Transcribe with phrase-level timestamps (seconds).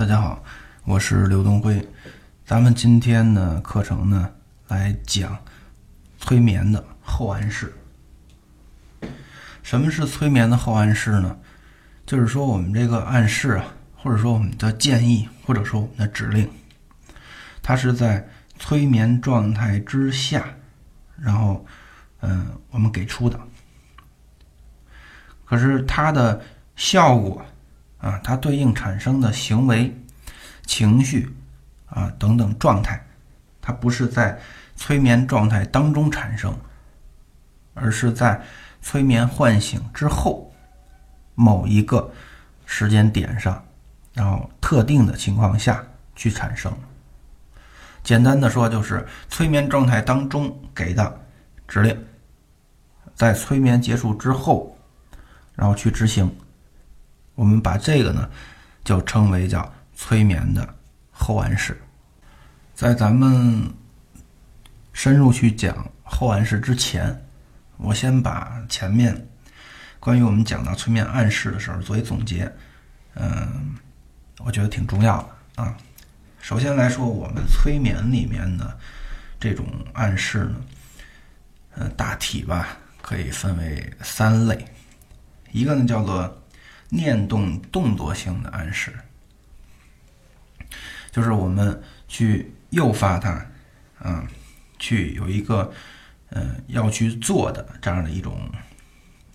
[0.00, 0.42] 大家好，
[0.86, 1.86] 我是刘东辉。
[2.46, 4.30] 咱们今天的课程呢
[4.66, 5.36] 来讲
[6.16, 7.74] 催眠的后暗示。
[9.62, 11.36] 什么是催眠的后暗示呢？
[12.06, 16.50] 就是说我们这个暗示啊，或者说我们的建议，或者说我们的指令，
[17.60, 18.26] 它是在
[18.58, 20.46] 催眠状态之下，
[21.18, 21.66] 然后
[22.20, 23.38] 嗯我们给出的。
[25.44, 26.40] 可是它的
[26.74, 27.44] 效果。
[28.00, 29.94] 啊，它对应产生的行为、
[30.64, 31.34] 情绪
[31.86, 33.04] 啊等等状态，
[33.60, 34.38] 它不是在
[34.74, 36.56] 催眠状态当中产生，
[37.74, 38.40] 而是在
[38.80, 40.50] 催眠唤醒之后
[41.34, 42.10] 某一个
[42.64, 43.62] 时间点上，
[44.14, 45.84] 然后特定的情况下
[46.16, 46.72] 去产生。
[48.02, 51.20] 简单的说，就是催眠状态当中给的
[51.68, 52.04] 指令，
[53.14, 54.74] 在催眠结束之后，
[55.54, 56.34] 然后去执行。
[57.40, 58.28] 我们把这个呢，
[58.84, 60.74] 就称为叫催眠的
[61.10, 61.80] 后暗示。
[62.74, 63.72] 在咱们
[64.92, 67.24] 深入去讲后暗示之前，
[67.78, 69.26] 我先把前面
[69.98, 72.54] 关于我们讲到催眠暗示的时候作为总结。
[73.14, 73.74] 嗯，
[74.40, 75.16] 我觉得挺重要
[75.56, 75.74] 的啊。
[76.42, 78.78] 首先来说，我们催眠里面的
[79.40, 80.56] 这种暗示呢，
[81.76, 84.62] 呃，大体吧可以分为三类，
[85.52, 86.36] 一个呢叫做。
[86.90, 88.92] 念动动作性的暗示，
[91.10, 93.46] 就是我们去诱发他，
[94.00, 94.26] 啊，
[94.78, 95.72] 去有一个，
[96.30, 98.50] 嗯，要去做的这样的一种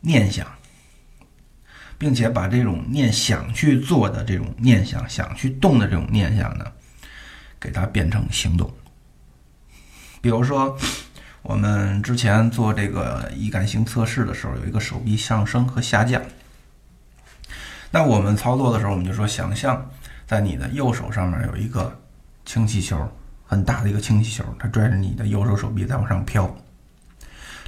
[0.01, 0.45] 念想，
[1.97, 6.71] 并且把这种念想去做的这种念想、想去动的这种念想呢，
[7.59, 8.71] 给它变成行动。
[10.21, 10.77] 比如说，
[11.41, 16.21] 我们之前做这个易感型测试的时候，有一个手臂上升和下降。
[17.95, 19.89] 那我们操作的时候，我们就说，想象
[20.27, 21.97] 在你的右手上面有一个
[22.43, 23.09] 氢气球，
[23.45, 26.53] 很大的一个氢气球，它拽着你的右手手臂在往上飘。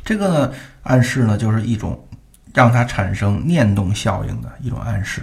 [0.04, 2.06] 这个呢，暗示呢，就是一种
[2.54, 5.22] 让它产生念动效应的一种暗示。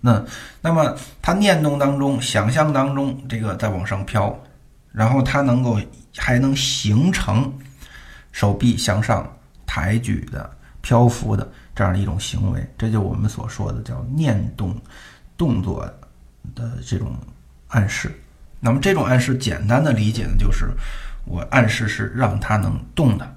[0.00, 0.24] 那
[0.62, 4.34] 那么它念动当中，想象当中这个在往上飘，
[4.92, 5.78] 然后它能够
[6.16, 7.52] 还能形成
[8.30, 9.30] 手臂向上
[9.66, 10.50] 抬举的
[10.80, 11.46] 漂浮的。
[11.82, 14.80] 这样的一种行为，这就我们所说的叫念动
[15.36, 15.84] 动作
[16.54, 17.16] 的这种
[17.66, 18.16] 暗示。
[18.60, 20.70] 那么这种暗示简单的理解呢，就是
[21.24, 23.36] 我暗示是让它能动的，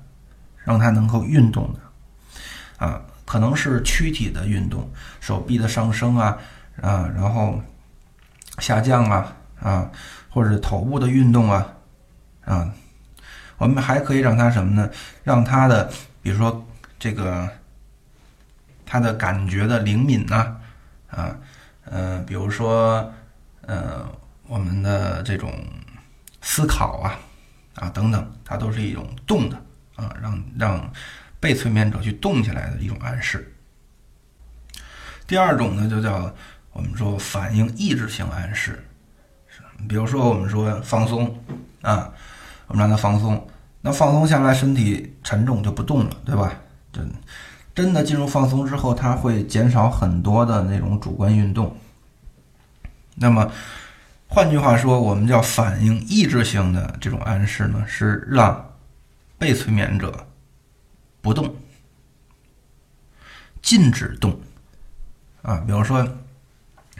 [0.64, 4.88] 让它能够运动的，啊，可能是躯体的运动，
[5.20, 6.38] 手臂的上升啊
[6.80, 7.60] 啊，然后
[8.60, 9.90] 下降啊啊，
[10.30, 11.68] 或者头部的运动啊
[12.46, 12.72] 啊，
[13.58, 14.88] 我们还可以让它什么呢？
[15.24, 15.92] 让它的，
[16.22, 16.64] 比如说
[17.00, 17.50] 这个。
[18.86, 20.56] 他的感觉的灵敏呐，
[21.10, 21.36] 啊，
[21.86, 23.12] 呃，比如说，
[23.62, 24.08] 呃，
[24.48, 25.52] 我们的这种
[26.42, 27.20] 思考啊，
[27.76, 29.58] 啊等等，它都是一种动的
[29.96, 30.94] 啊，让让
[31.40, 33.52] 被催眠者去动起来的一种暗示。
[35.26, 36.32] 第二种呢，就叫
[36.72, 38.88] 我们说反应抑制性暗示，
[39.90, 41.44] 比如说我们说放松
[41.82, 42.14] 啊，
[42.68, 43.48] 我们让他放松，
[43.82, 46.54] 那放松下来，身体沉重就不动了，对吧？
[46.94, 47.02] 就。
[47.76, 51.76] 真的进入放松之后，它会减少很多的那种主观运动。
[53.16, 53.52] 那么，
[54.30, 58.74] 换句话说，我们叫反应抑制性的这种暗示呢，是让
[59.38, 60.26] 被催眠者
[61.22, 61.54] 不动，
[63.62, 64.40] 禁止动。
[65.42, 66.08] 啊，比如说，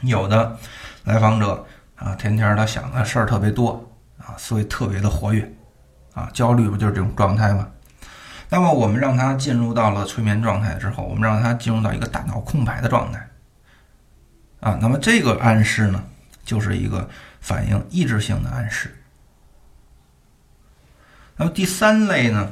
[0.02, 0.58] 有的
[1.06, 1.66] 来访者
[1.96, 5.52] 啊，天天他想的事儿特别多啊，思维特别的活跃
[6.14, 7.68] 啊，焦虑不就是这种状态吗？
[8.56, 13.28] 那么我们让他进入到了催眠状态之后，我们让他进入到一个大脑空白的状态，
[14.62, 16.02] 啊，那么这个暗示呢，
[16.46, 17.10] 就是一个
[17.42, 18.96] 反应抑制性的暗示。
[21.36, 22.50] 那么第三类呢，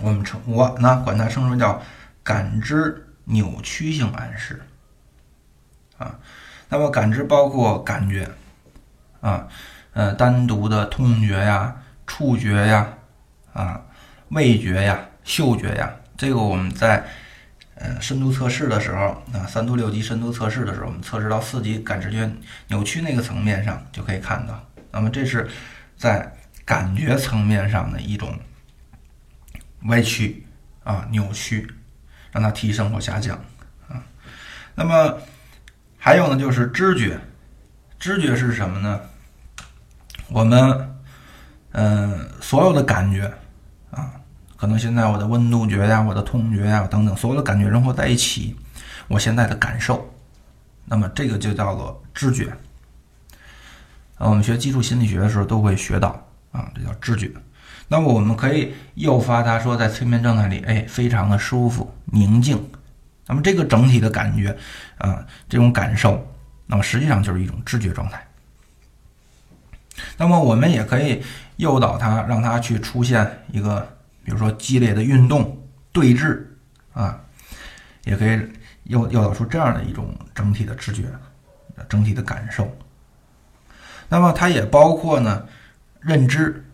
[0.00, 1.80] 我们称我呢管它称之为叫
[2.24, 4.60] 感知扭曲性暗示，
[5.96, 6.18] 啊，
[6.68, 8.28] 那么感知包括感觉，
[9.20, 9.46] 啊，
[9.92, 12.88] 呃，单独的痛觉呀、触觉呀，
[13.52, 13.80] 啊。
[14.32, 17.04] 味觉呀，嗅觉呀，这个我们在
[17.74, 22.30] 呃深度测试的时候啊，三度六级深度测试的时候，我们测试到四级感知觉
[22.68, 24.58] 扭曲那个层面上就可以看到。
[24.90, 25.48] 那么这是
[25.96, 26.32] 在
[26.64, 28.38] 感觉层面上的一种
[29.82, 30.46] 歪曲
[30.82, 31.70] 啊、扭曲，
[32.30, 33.36] 让它提升或下降
[33.88, 34.02] 啊。
[34.74, 35.18] 那么
[35.98, 37.20] 还有呢，就是知觉，
[37.98, 39.00] 知觉是什么呢？
[40.28, 40.96] 我们
[41.72, 43.30] 嗯所有的感觉。
[44.62, 48.54] 可能现在我的温度觉呀，我的痛觉呀等等，所有的感觉融合在一起，
[49.08, 50.08] 我现在的感受，
[50.84, 52.46] 那么这个就叫做知觉。
[54.18, 56.10] 呃，我们学基础心理学的时候都会学到
[56.52, 57.28] 啊，这叫知觉。
[57.88, 62.64] 那么我们可以诱发他说，在催眠状态里，哎，非常的舒服、宁静。
[63.26, 64.56] 那么这个整体的感觉
[64.98, 66.24] 啊，这种感受，
[66.66, 68.24] 那么实际上就是一种知觉状态。
[70.16, 71.20] 那么我们也可以
[71.56, 76.42] 诱导他，让他去出现一个，比如说激烈的运动、对峙
[76.92, 77.20] 啊，
[78.04, 78.40] 也可以
[78.84, 81.04] 诱诱导出这样的一种整体的知觉、
[81.88, 82.70] 整体的感受。
[84.08, 85.46] 那么它也包括呢
[86.00, 86.64] 认知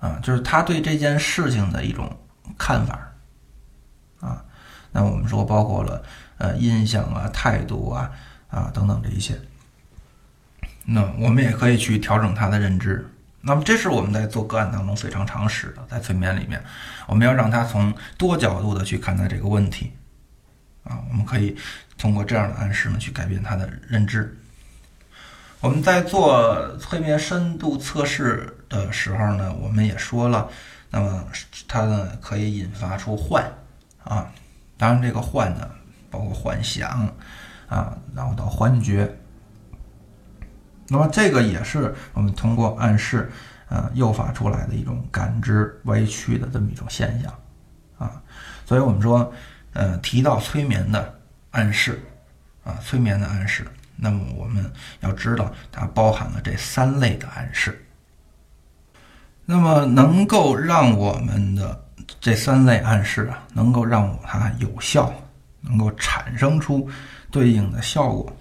[0.00, 2.14] 啊，就是他对这件事情的一种
[2.58, 3.12] 看法
[4.20, 4.44] 啊。
[4.92, 6.02] 那我们说包括了
[6.38, 8.10] 呃印象啊、态度啊
[8.48, 9.38] 啊等等这一些。
[10.84, 13.06] 那我们也可以去调整他的认知。
[13.46, 16.62] 那么，这是我们在做个案当中非常常使的，在催眠里面，
[17.06, 19.92] 我们要让他从多角度的去看待这个问题。
[20.82, 21.54] 啊，我们可以
[21.98, 24.34] 通过这样的暗示呢，去改变他的认知。
[25.60, 30.48] 我们在做催眠深度测试的时候呢，我们也说了，
[30.90, 31.26] 那么
[31.68, 33.44] 它呢可以引发出幻
[34.04, 34.32] 啊，
[34.78, 35.70] 当然这个幻呢
[36.10, 37.08] 包括幻想
[37.68, 39.14] 啊，然后到幻觉。
[40.88, 43.30] 那么这个也是我们通过暗示，
[43.68, 47.32] 呃，诱发出来的一种感知歪曲的这么一种现象，
[47.98, 48.22] 啊，
[48.66, 49.32] 所以我们说，
[49.72, 51.18] 呃，提到催眠的
[51.50, 52.00] 暗示，
[52.64, 53.66] 啊，催眠的暗示，
[53.96, 54.70] 那么我们
[55.00, 57.80] 要知道它包含了这三类的暗示。
[59.46, 61.84] 那么能够让我们的
[62.20, 65.12] 这三类暗示啊，能够让它有效，
[65.60, 66.88] 能够产生出
[67.30, 68.34] 对应的效果。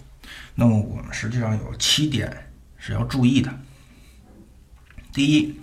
[0.56, 3.52] 那么我们实际上有七点是要注意的。
[5.12, 5.60] 第一，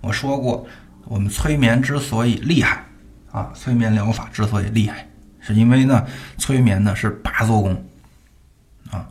[0.00, 0.66] 我说过，
[1.04, 2.84] 我们催眠之所以厉害
[3.30, 5.08] 啊，催眠疗法之所以厉害，
[5.40, 6.06] 是因为呢，
[6.38, 7.84] 催眠呢是八做功
[8.90, 9.06] 啊，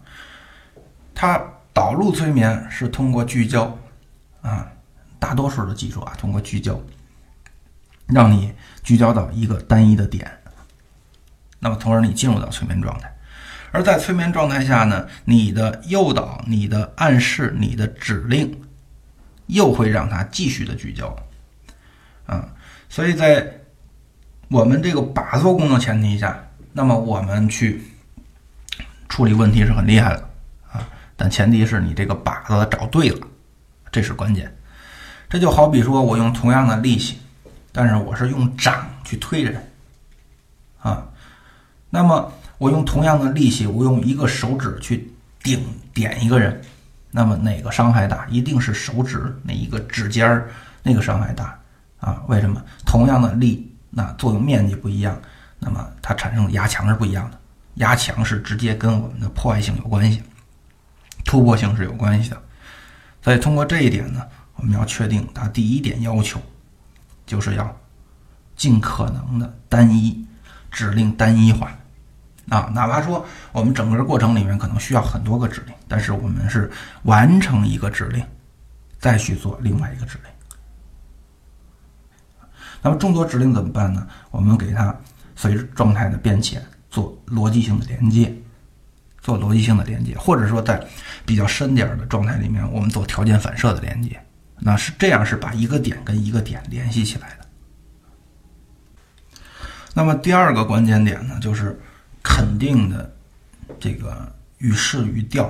[1.13, 1.39] 它
[1.73, 3.77] 导入催眠是通过聚焦
[4.41, 4.71] 啊，
[5.19, 6.79] 大多数的技术啊，通过聚焦，
[8.07, 10.31] 让你聚焦到一个单一的点，
[11.59, 13.13] 那么从而你进入到催眠状态。
[13.71, 18.59] 而在催眠状态下呢，你的诱导、你的暗示、你的指令，
[19.47, 21.13] 又会让他继续的聚焦，
[22.25, 22.47] 啊，
[22.87, 23.45] 所以在
[24.47, 26.41] 我们这个把做功的前提下，
[26.71, 27.83] 那么我们去
[29.09, 30.29] 处理问题是很厉害的，
[30.71, 30.87] 啊，
[31.17, 33.27] 但前提是你这个把子找对了，
[33.91, 34.51] 这是关键。
[35.29, 37.19] 这就好比说我用同样的力气，
[37.73, 39.71] 但是我是用掌去推人，
[40.79, 41.05] 啊，
[41.89, 42.31] 那么。
[42.57, 45.11] 我用同样的力气，我用一个手指去
[45.43, 45.63] 顶
[45.93, 46.59] 点一个人，
[47.11, 48.25] 那么哪个伤害大？
[48.29, 50.49] 一定是手指那一个指尖儿
[50.81, 51.59] 那个伤害大
[51.99, 52.23] 啊？
[52.27, 52.61] 为什么？
[52.85, 55.19] 同样的力，那作用面积不一样，
[55.59, 57.39] 那么它产生的压强是不一样的。
[57.75, 60.23] 压强是直接跟我们的破坏性有关系，
[61.23, 62.41] 突破性是有关系的。
[63.21, 64.23] 所以通过这一点呢，
[64.55, 66.41] 我们要确定它第一点要求，
[67.27, 67.77] 就是要
[68.55, 70.25] 尽可能的单一，
[70.71, 71.71] 指令单一化。
[72.49, 76.71] 啊，哪怕说我们整个过程里面可能需要很多个指令，但是我们是
[77.03, 78.23] 完成一个指令，
[78.99, 80.31] 再去做另外一个指令。
[82.81, 84.07] 那么众多指令怎么办呢？
[84.31, 84.95] 我们给它
[85.35, 88.33] 随着状态的变迁做逻辑性的连接，
[89.19, 90.81] 做逻辑性的连接，或者说在
[91.25, 94.17] 比较深点的状态里面，我们做条件反射的连接。
[94.59, 97.45] 那是这样，是把一个点跟一个点联系起来的。
[99.93, 101.77] 那么第二个关键点呢，就是。
[102.27, 103.09] 肯定的，
[103.79, 105.49] 这个语势语调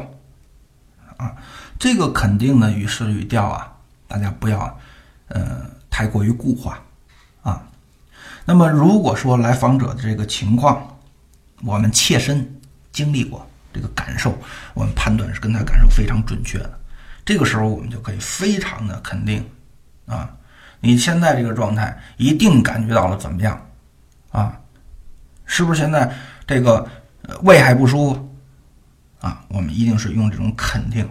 [1.18, 1.36] 啊，
[1.80, 3.74] 这个肯定的语势语调啊，
[4.08, 4.80] 大家不要
[5.30, 6.80] 呃太过于固化
[7.42, 7.64] 啊。
[8.46, 11.00] 那么如果说来访者的这个情况，
[11.64, 12.48] 我们切身
[12.92, 14.38] 经历过这个感受，
[14.76, 16.80] 我们判断是跟他感受非常准确的，
[17.26, 19.44] 这个时候我们就可以非常的肯定
[20.06, 20.30] 啊，
[20.80, 23.60] 你现在这个状态一定感觉到了怎么样
[24.32, 24.60] 啊？
[25.50, 26.16] 是不是现在？
[26.48, 26.88] 这个
[27.44, 28.36] 胃还不舒服
[29.20, 31.08] 啊，我们一定是用这种肯定，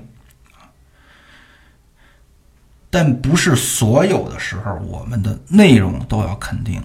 [2.89, 6.83] 但不是所有的时候我们的内容都要肯定。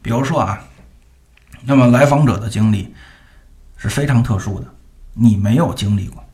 [0.00, 0.64] 比如说啊，
[1.64, 2.94] 那么来访者的经历
[3.76, 4.66] 是非常特殊的，
[5.12, 6.24] 你没有经历过，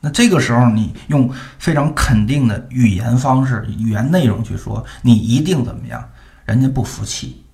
[0.00, 6.08] 那这个时候你用非常肯定的语言方式、语言内容去说，你一定怎么样？
[6.44, 7.44] 人家不服气。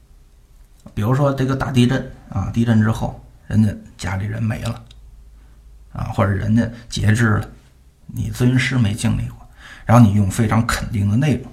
[0.94, 4.82] 比如说这个大地震啊，地震之后，人家家里人没了，
[5.92, 7.48] 啊，或者人家截肢了，
[8.06, 9.48] 你咨询师没经历过，
[9.84, 11.52] 然后你用非常肯定的内容，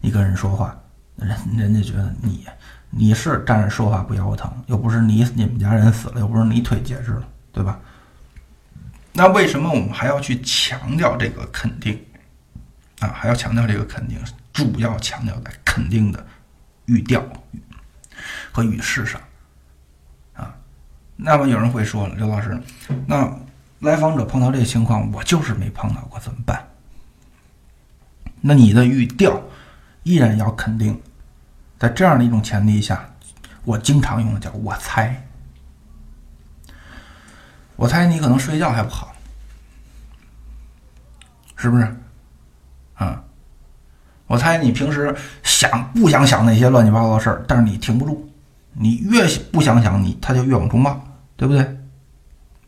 [0.00, 0.78] 你跟人说话，
[1.16, 2.46] 人人家觉得你
[2.90, 7.78] 你是站着说话不腰疼，又不是你你们家人死了，又不是你腿截肢了，对吧？
[9.12, 12.00] 那为什么我们还要去强调这个肯定
[13.00, 13.08] 啊？
[13.14, 14.18] 还要强调这个肯定，
[14.52, 16.26] 主要强调在肯定的
[16.86, 17.24] 语调
[18.54, 19.20] 和语势上
[20.32, 20.54] 啊。
[21.16, 22.56] 那么有人会说了，刘老师，
[23.04, 23.28] 那
[23.80, 26.64] 来访者碰到这个情况，我就是没碰到过，怎么办？
[28.40, 29.42] 那你的语调
[30.04, 31.02] 依然要肯定，
[31.78, 33.04] 在这样的一种前提下，
[33.64, 35.26] 我经常用的叫我猜。
[37.76, 39.12] 我猜你可能睡觉还不好，
[41.56, 41.96] 是不是？
[42.94, 43.24] 啊，
[44.28, 48.30] 我猜你平时想不想想那些乱七八糟的事儿，但是你停不住，
[48.74, 51.02] 你越不想想，你他就越往出冒，
[51.36, 51.76] 对不对？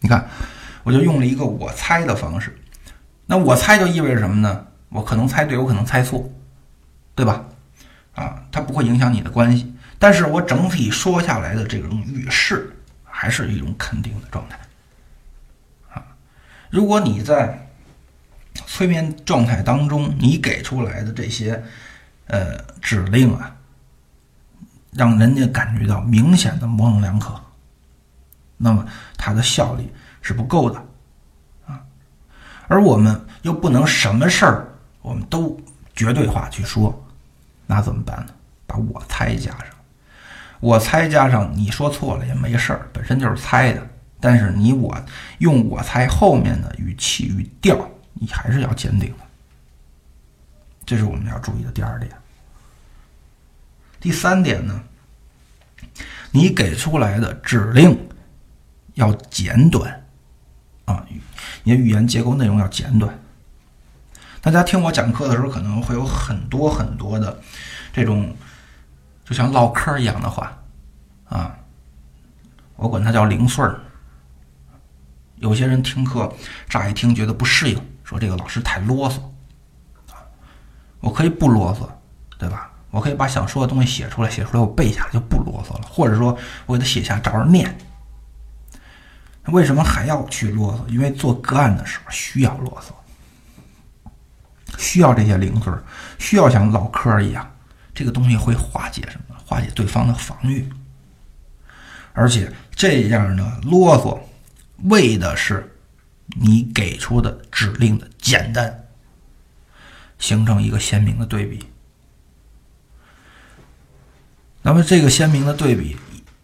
[0.01, 0.29] 你看，
[0.83, 2.57] 我就用了一个我猜的方式，
[3.27, 4.67] 那我猜就意味着什么呢？
[4.89, 6.31] 我可能猜对，我可能猜错，
[7.15, 7.45] 对吧？
[8.15, 12.71] 啊，它不会影响你的关系，但是我整体说下来的这种语势
[13.05, 14.59] 还是一种肯定的状态。
[15.93, 16.07] 啊
[16.71, 17.69] 如果你在
[18.67, 21.63] 催眠状态当中，你给出来的这些
[22.27, 23.56] 呃指令啊，
[24.97, 27.39] 让人家感觉到明显的模棱两可，
[28.57, 28.87] 那么
[29.17, 30.83] 它的效力是不够的
[31.67, 31.81] 啊。
[32.67, 34.67] 而我们又不能什么事儿
[35.03, 35.61] 我们都
[35.95, 37.07] 绝对化去说，
[37.67, 38.33] 那怎么办呢？
[38.67, 39.67] 把我猜加上，
[40.61, 43.87] 我猜加上，你说错了也没事儿，本身就是猜的。
[44.19, 44.97] 但是你我
[45.39, 49.25] 用我猜后面的语气语调，你还是要坚定的，
[50.87, 52.11] 这是我们要注意的第二点。
[54.01, 54.83] 第三点呢，
[56.31, 58.09] 你给出来的指令
[58.95, 60.07] 要简短
[60.85, 61.05] 啊，
[61.63, 63.19] 你的语言结构内容要简短。
[64.41, 67.41] 大家听我讲课的时候，可能会有很多很多的
[67.93, 68.37] 这种
[69.25, 70.57] 就像唠嗑一样的话
[71.29, 71.59] 啊，
[72.77, 73.81] 我管它叫零碎儿。
[75.37, 76.33] 有些人听课，
[76.69, 79.21] 乍一听觉得不适应，说这个老师太啰嗦，
[80.15, 80.23] 啊，
[81.01, 81.89] 我可以不啰嗦，
[82.39, 82.71] 对吧？
[82.91, 87.77] 我可以把想说的东西写出来，写出来我背下来就不啰嗦了，或者说我给他写下照着念。
[89.47, 90.89] 为什么还要去啰嗦？
[90.91, 94.11] 因为做个案的时候需要啰嗦，
[94.79, 95.73] 需要这些零碎，
[96.19, 97.49] 需要像唠嗑一样，
[97.95, 99.37] 这个东西会化解什么？
[99.45, 100.69] 化解对方的防御，
[102.13, 104.19] 而且这样的啰嗦。
[104.91, 105.75] 为的是
[106.39, 108.85] 你给出的指令的简单，
[110.19, 111.65] 形成一个鲜明的对比。
[114.67, 115.97] 那么这个鲜明的对比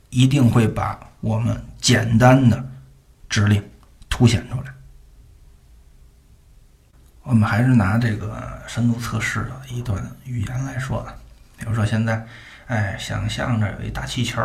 [0.09, 2.65] 一定会把我们简单的
[3.29, 3.61] 指令
[4.09, 4.73] 凸显出来。
[7.25, 11.13] 我们还是拿这个深度测试的一段语言来说啊，
[11.59, 12.25] 比如说现在，
[12.69, 14.41] 哎，想象着有一大气球。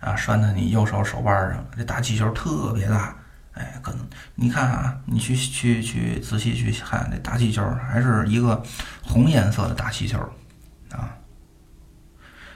[0.00, 3.16] 啊，拴在你右手手腕上，这大气球特别大，
[3.54, 8.62] 哎，可能你看啊，你去去去仔细去看，这大气球还是一个
[9.02, 10.16] 红颜色的大气球，
[10.92, 11.17] 啊，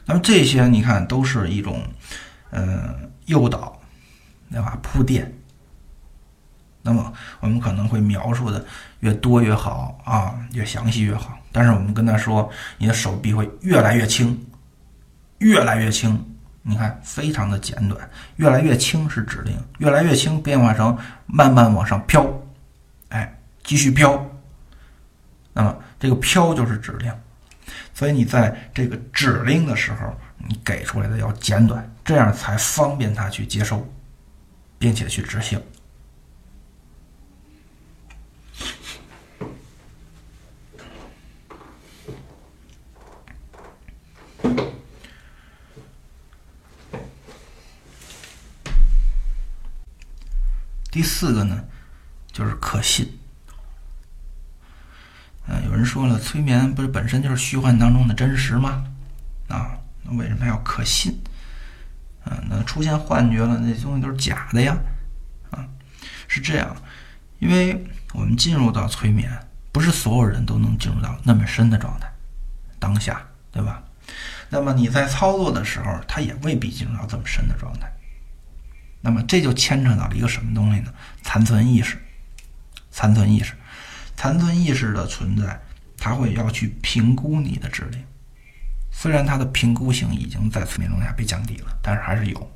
[0.04, 1.82] 那么这些你看都是一种，
[2.50, 2.94] 呃，
[3.26, 3.80] 诱导，
[4.50, 4.78] 对吧？
[4.82, 5.32] 铺垫。
[6.82, 8.64] 那么我们可能会描述的
[9.00, 11.38] 越多越好啊，越详细越好。
[11.52, 14.36] 但是我们跟他说，你的手臂会越来越轻，
[15.38, 16.20] 越来越轻。
[16.64, 22.24] 你看，非常的简短，越来越轻是指令，越来越轻变化成慢慢往上飘，
[23.08, 24.24] 哎，继续飘。
[25.52, 27.12] 那么这个飘就是指令，
[27.94, 33.86] 所以你在这个指令的时候，你给出来的要简短，这样才方便他去接收，
[34.78, 35.62] 并且去执行。
[50.90, 51.64] 第四个呢，
[52.30, 53.18] 就是可信。
[55.48, 58.84] 嗯，有人说了，催眠不是本身就是虚幻当中的真实吗？
[59.48, 61.20] 啊，那为什么要可信？
[62.24, 64.76] 啊，那出现幻觉了，那东西都是假的呀？
[65.50, 65.66] 啊，
[66.28, 66.76] 是这样，
[67.40, 69.30] 因为我们进入到催眠，
[69.72, 72.08] 不是所有人都能进入到那么深的状态，
[72.78, 73.20] 当下，
[73.50, 73.82] 对吧？
[74.48, 77.90] 那么你在操作的时候，他也未必进入到这么深的状态。
[79.00, 80.92] 那么这就牵扯到了一个什么东西呢？
[81.22, 81.96] 残存意识，
[82.92, 83.54] 残存意识，
[84.22, 85.60] 残存意识的存在，
[85.98, 87.98] 它会要去评估你的智力。
[88.92, 92.52] 虽然它的评估性已经在催眠中下被降低了，但是还是有。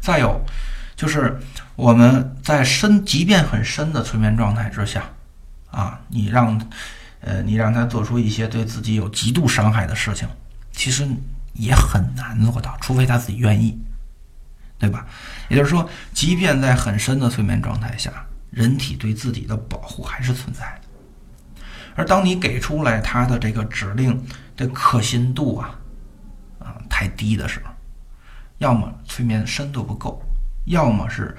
[0.00, 0.42] 再有，
[0.96, 1.38] 就是
[1.74, 5.04] 我们在深，即便很深的催眠状态之下，
[5.70, 6.58] 啊，你让，
[7.20, 10.26] 呃，你让他做出一些对自己有极度伤害的事情，
[10.72, 11.06] 其实
[11.52, 13.78] 也很难做到，除非他自己愿意。
[14.78, 15.06] 对吧？
[15.50, 21.62] 也就是说，即便在很深的催眠状态下，人体对自己的保护还是存在的。
[21.94, 24.22] 而当你给出来它的这个指令
[24.56, 25.78] 的可信度啊
[26.58, 27.70] 啊太低的时候，
[28.58, 30.22] 要么催眠深度不够，
[30.66, 31.34] 要么是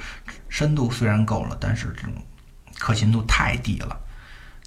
[0.50, 2.14] 深度虽然够了，但是这种
[2.80, 4.00] 可信度太低了，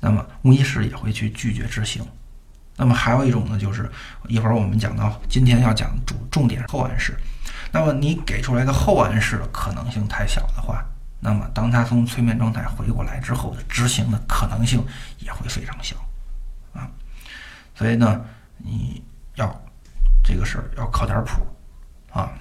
[0.00, 2.06] 那么无意识也会去拒绝执行。
[2.76, 3.90] 那么还有一种呢，就是
[4.26, 7.14] 一会儿我们讲到今天要讲主重点后暗示。
[7.72, 10.84] 那么你给出来的后暗示的可能性太小的话，
[11.20, 14.82] 那么当他从催眠状态回过来之后的执行的可能性
[15.18, 15.94] 也会非常小
[16.72, 16.88] 啊。
[17.74, 18.20] 所以呢，
[18.56, 19.02] 你
[19.34, 19.54] 要
[20.24, 21.46] 这个事儿要靠点谱
[22.12, 22.32] 啊。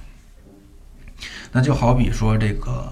[1.52, 2.92] 那就好比说这个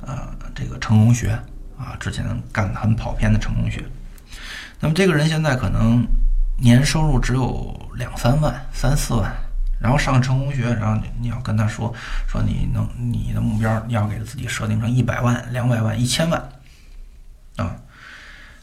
[0.00, 1.32] 呃这个成功学
[1.78, 3.84] 啊，之前干的很跑偏的成功学，
[4.80, 6.06] 那么这个人现在可能。
[6.58, 9.30] 年收入只有两三万、三四万，
[9.80, 11.94] 然后上成功学，然后你要跟他说
[12.26, 16.48] 说你能你的目标，你要给自己设定成一百万、两百万、一千万
[17.56, 17.76] 啊。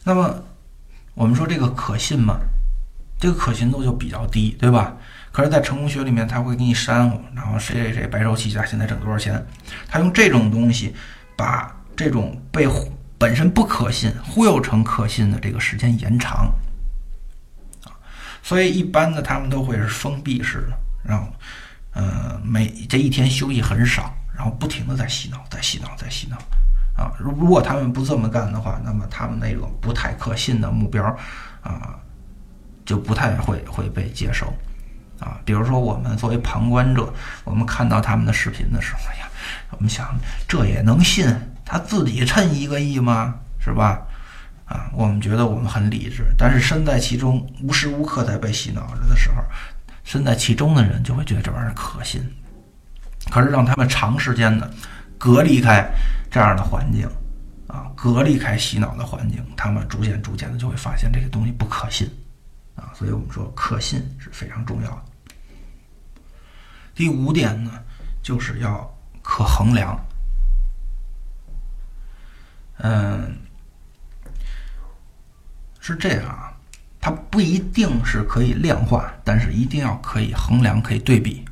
[0.04, 0.44] 那么
[1.14, 2.40] 我们说这个可信吗？
[3.20, 4.98] 这个可信度就比较低，对吧？
[5.32, 9.44] 可是，在成功学里面，他会给你煽乎，然后谁谁谁白手起家，现在挣多少钱？
[9.88, 10.94] 他用这种东西
[11.38, 12.68] 把这种被
[13.18, 16.52] 本身不可信忽悠成可信的这个时间延长。
[18.44, 21.28] 所以一般的他们都会是封闭式的，然后，
[21.92, 26.38] 呃，每这一天休息很少，然后不停的在洗脑，在洗脑，在洗脑，
[26.96, 31.04] 啊，如如果他们不这么干的话，那么他们那种不太可信的目标，
[31.62, 31.96] 啊，
[32.86, 34.54] 就不太会会被接受，
[35.20, 39.30] 啊，比如说我们作为旁观者，我们看到他们的视频的时候，哎呀，
[39.72, 40.16] 我们想
[40.48, 41.28] 这也能信？
[41.66, 43.36] 他自己趁一个亿吗？
[43.60, 44.02] 是吧？
[44.66, 49.42] 啊，我们觉得我们很理智，但是身在其中，无时无刻在被洗脑着的时候，
[50.04, 52.22] 身在其中的人就会觉得这玩意儿可信。
[53.32, 54.72] 可是让他们长时间的
[55.18, 55.90] 隔离开
[56.30, 57.08] 这样的环境，
[57.68, 62.10] 啊，隔离开洗脑的环境，他们逐渐逐渐的就会发现这个东西不可信，
[62.76, 65.04] 啊，所以我们说可信是非常重要的。
[66.94, 67.72] 第五点呢，
[68.22, 69.98] 就是要可衡量，
[72.78, 73.38] 嗯。
[75.86, 76.53] 是这样啊，
[77.06, 81.44] 它不一定是可以量化，但是一定要可以衡量、可以对比。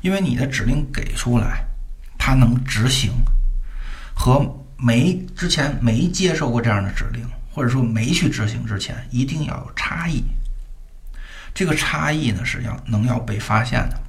[0.00, 1.64] 因为你的指令给出来，
[2.18, 3.12] 它能执行，
[4.12, 4.44] 和
[4.76, 10.24] 没之前没接受过这样的指令，或者说没去执行之前，一定要有差异。
[11.54, 14.02] 这个差异呢是要能要被发现的。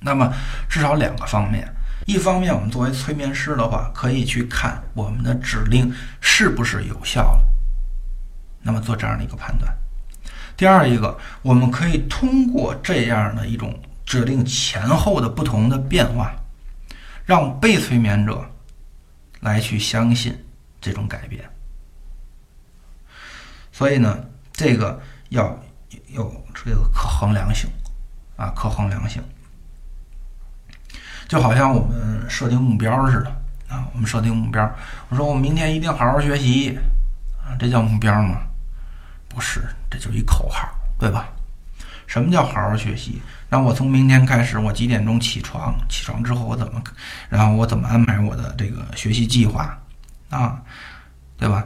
[0.00, 0.32] 那么
[0.70, 1.68] 至少两个方面，
[2.06, 7.47] 一方面我们作为催眠师的话，可以去看我们的指令是不是有效了。
[8.68, 9.74] 那么做这样的一个判断。
[10.54, 16.34] 第二一个，我们可以通过这样的一种指令前后的不同的变化，
[17.24, 18.44] 让被催眠者
[19.40, 20.36] 来去相信
[20.82, 21.42] 这种改变。
[23.72, 25.00] 所以呢，这个
[25.30, 25.58] 要
[26.08, 27.70] 有这个可衡量性
[28.36, 29.22] 啊，可衡量性。
[31.26, 33.30] 就好像我们设定目标似的
[33.74, 34.70] 啊，我们设定目标，
[35.08, 36.78] 我说我明天一定好好学习
[37.38, 38.42] 啊，这叫目标吗？
[39.38, 41.28] 不是，这就是一口号，对吧？
[42.08, 43.22] 什么叫好好学习？
[43.48, 45.72] 那我从明天开始，我几点钟起床？
[45.88, 46.82] 起床之后我怎么，
[47.28, 49.78] 然后我怎么安排我的这个学习计划
[50.28, 50.60] 啊？
[51.36, 51.64] 对吧？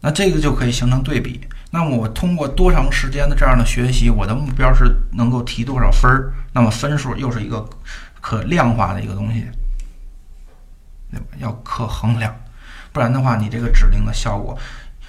[0.00, 1.46] 那这个就可以形成对比。
[1.70, 6.32] 那么我通过多长时间的这样的学习，我的目标是能够提多少分儿？
[6.52, 7.64] 那么分数又是一个
[8.20, 9.46] 可量化的一个东西，
[11.12, 11.26] 对吧？
[11.38, 12.34] 要可衡量，
[12.92, 14.58] 不然的话，你这个指令的效果。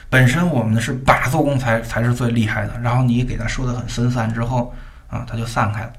[0.09, 4.73] 本身我们的是把做工才才是最厉害的，然后你给他说的很分散之后，
[5.09, 5.93] 啊，他就散开了，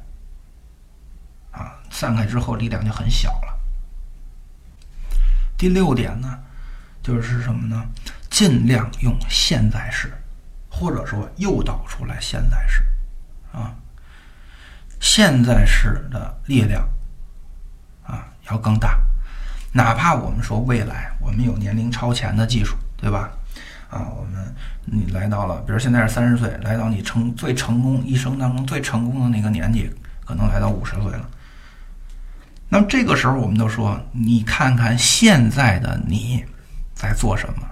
[1.51, 3.59] 啊，散开之后力量就很小了。
[5.59, 6.39] 第六点呢，
[7.03, 7.85] 就是什么呢？
[8.31, 10.13] 尽量用现在式，
[10.71, 12.83] 或者说诱导出来现在式，
[13.53, 13.75] 啊，
[15.01, 16.89] 现在式的力量，
[18.05, 18.99] 啊，要更大。
[19.73, 23.31] 哪怕我们说未来我们有年龄超前的技术，对吧？
[23.91, 29.91] 啊，我们你来到了，比如现在是三十岁，来到你成最成功一生当中最成功的那个年纪，
[30.27, 31.29] 可能来到五十岁了。
[32.69, 36.45] 那么这个时候，我们都说，你看看现在的你
[36.95, 37.67] 在做什么，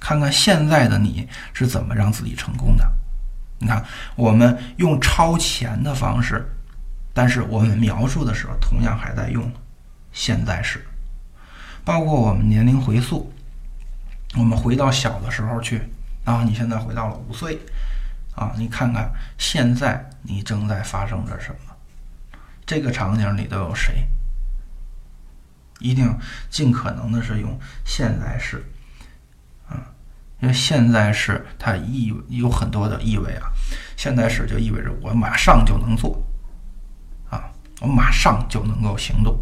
[0.00, 2.84] 看看现在的你是怎么让自己成功的。
[3.58, 3.84] 你看，
[4.16, 6.44] 我们用超前的方式，
[7.14, 9.48] 但是我们描述的时候，同样还在用
[10.10, 10.84] 现在时，
[11.84, 13.32] 包括我们年龄回溯。
[14.36, 15.80] 我们回到小的时候去
[16.24, 16.42] 啊！
[16.44, 17.58] 你现在回到了五岁
[18.34, 18.52] 啊！
[18.56, 21.74] 你看看现在你正在发生着什么？
[22.66, 24.06] 这个场景里都有谁？
[25.78, 26.14] 一定
[26.50, 28.62] 尽可能的是用现在式，
[29.68, 29.76] 啊，
[30.40, 33.48] 因为现在式它意有很多的意味啊。
[33.96, 36.22] 现在式就意味着我马上就能做，
[37.30, 39.38] 啊，我马上就能够行动，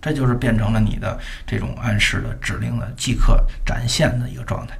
[0.00, 4.78] 这就是变成了你的这种暗示的指令的即刻展现的一个状态。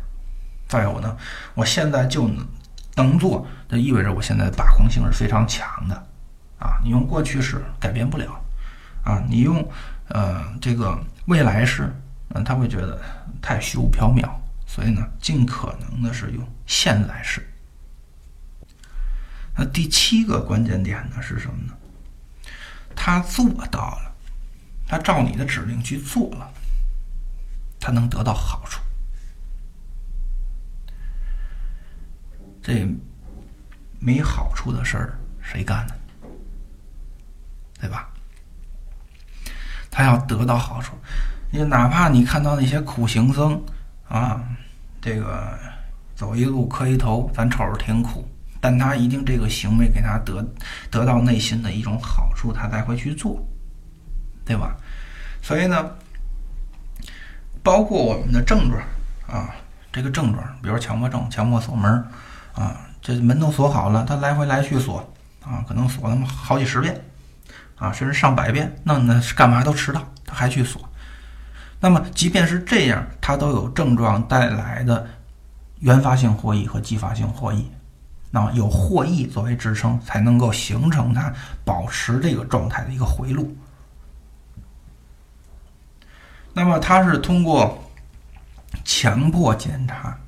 [0.69, 1.17] 再有呢，
[1.55, 2.47] 我现在就能
[2.97, 5.95] 能做，这意味着我现在的把控性是非常强的，
[6.59, 8.41] 啊，你用过去式改变不了，
[9.05, 9.67] 啊，你用。
[10.13, 11.89] 呃，这个未来式，
[12.31, 13.01] 嗯，他会觉得
[13.41, 14.29] 太虚无缥缈，
[14.67, 17.49] 所以呢，尽可能的是用现在式。
[19.57, 21.73] 那第七个关键点呢是什么呢？
[22.97, 24.10] 他做到了，
[24.91, 26.53] 他照你的指令去做了，
[27.79, 28.81] 他能得到好处。
[32.61, 32.85] 这
[34.01, 35.95] 没好处的事儿谁干呢？
[37.81, 38.09] 对吧？
[39.93, 40.97] 他要得到好处，
[41.53, 43.63] 你哪怕你看到那些苦行僧
[44.09, 44.43] 啊，
[45.01, 45.57] 这个
[46.17, 48.29] 走一路磕一头，咱瞅着挺苦，
[48.61, 50.45] 但他一定这个行为给他得
[50.91, 53.41] 得到内心的一种好处，他才会去做，
[54.51, 54.75] 对吧？
[55.41, 55.91] 所以呢，
[57.63, 58.83] 包括我们的症状
[59.29, 59.55] 啊，
[59.93, 62.05] 这个症状，比如强迫症、强迫锁门
[62.53, 64.99] 啊，这门都锁好了，他来回来去锁
[65.45, 67.01] 啊，可能锁那么好几十遍。
[67.77, 70.87] 啊，甚至上百遍，那那是干嘛都迟到，他还去锁。
[71.81, 75.07] 那么，即便是这样，他都有症状带来的
[75.79, 77.71] 原发性获益和继发性获益。
[78.31, 81.33] 那，有获益作为支撑，才能够形成他
[81.65, 83.57] 保持这个状态的一个回路。
[86.53, 87.91] 那么，他是通过
[88.85, 90.19] 强迫检查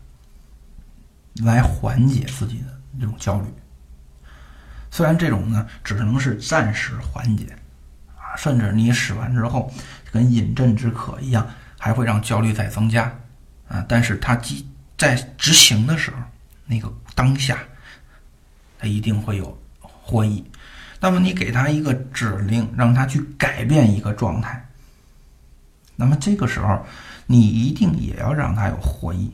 [1.44, 2.66] 来缓解自己的
[3.00, 3.46] 这种焦虑。
[4.90, 7.46] 虽然这种呢只能是暂时缓解，
[8.16, 9.72] 啊，甚至你使完之后
[10.11, 13.04] 跟饮鸩止渴一样，还会让焦虑再增加，
[13.68, 16.18] 啊，但是它即在执行的时候，
[16.66, 17.58] 那个当下，
[18.78, 20.44] 它一定会有获益。
[21.00, 24.64] 那么你给他一个指令，让他去改变一个状态，
[26.02, 26.84] 那么这个时候
[27.26, 29.32] 你一定也要让他有获益。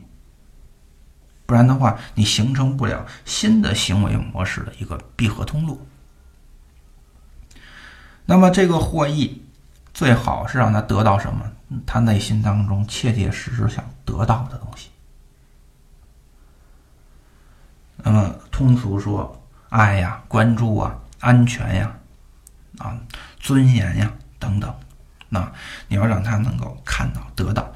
[1.45, 5.81] 不然的话，你形成不了新的行为模式的一个闭合通路。
[8.25, 9.43] 那么，这个获益
[9.91, 11.51] 最好是让他得到什么？
[11.87, 14.89] 他内心当中切切实实想得到的东西。
[17.97, 21.97] 那么，通俗说，爱呀、关注啊、安全呀、
[22.77, 22.95] 啊、
[23.39, 24.71] 尊严呀等等，
[25.29, 25.51] 那
[25.87, 27.71] 你要让他能够看到、得到。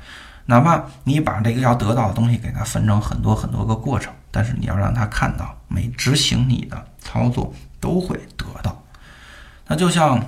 [0.45, 8.83] 哪怕你把这个要得到的东西给他分成很多很多个过程，但是你要让他看到每执行你的操作都会得到。
[9.67, 10.21] 那就像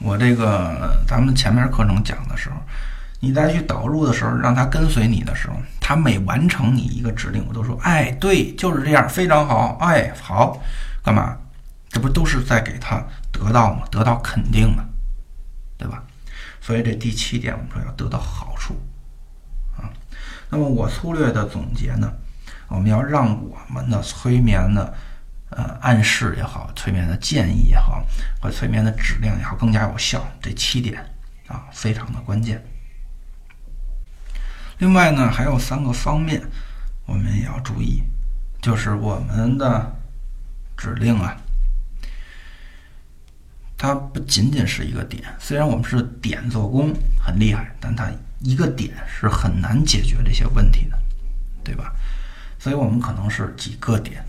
[0.00, 2.56] 我这个咱们前面课程讲的时候，
[3.20, 10.60] 你再去导入的时候，让他跟随你的时候，他每完成你一个指令，我都说：“哎，对，就是这样，非常好，哎，好，
[11.04, 11.36] 干嘛？
[11.90, 13.82] 这不都是在给他得到吗？
[13.90, 14.84] 得到肯定吗？
[15.80, 16.04] 对吧？”
[16.60, 18.74] 所以这第七点，我们说要得到好处，
[19.78, 19.88] 啊，
[20.50, 22.12] 那么我粗略的总结呢，
[22.68, 24.94] 我们要让我们的催眠的
[25.48, 28.04] 呃暗示也好，催眠的建议也好，
[28.42, 30.22] 或催眠的指令也好，更加有效。
[30.42, 31.02] 这七点
[31.48, 32.62] 啊，非常的关键。
[34.78, 36.42] 另外呢，还有三个方面，
[37.06, 38.02] 我们也要注意，
[38.60, 39.96] 就是我们的
[40.76, 41.36] 指令啊。
[43.82, 50.98] 它不仅仅是一个点，虽然我们是点做工很厉害，但它一个点是很难解决这些问题的，
[51.64, 51.90] 对吧？
[52.58, 54.22] 所以我们可能是几个点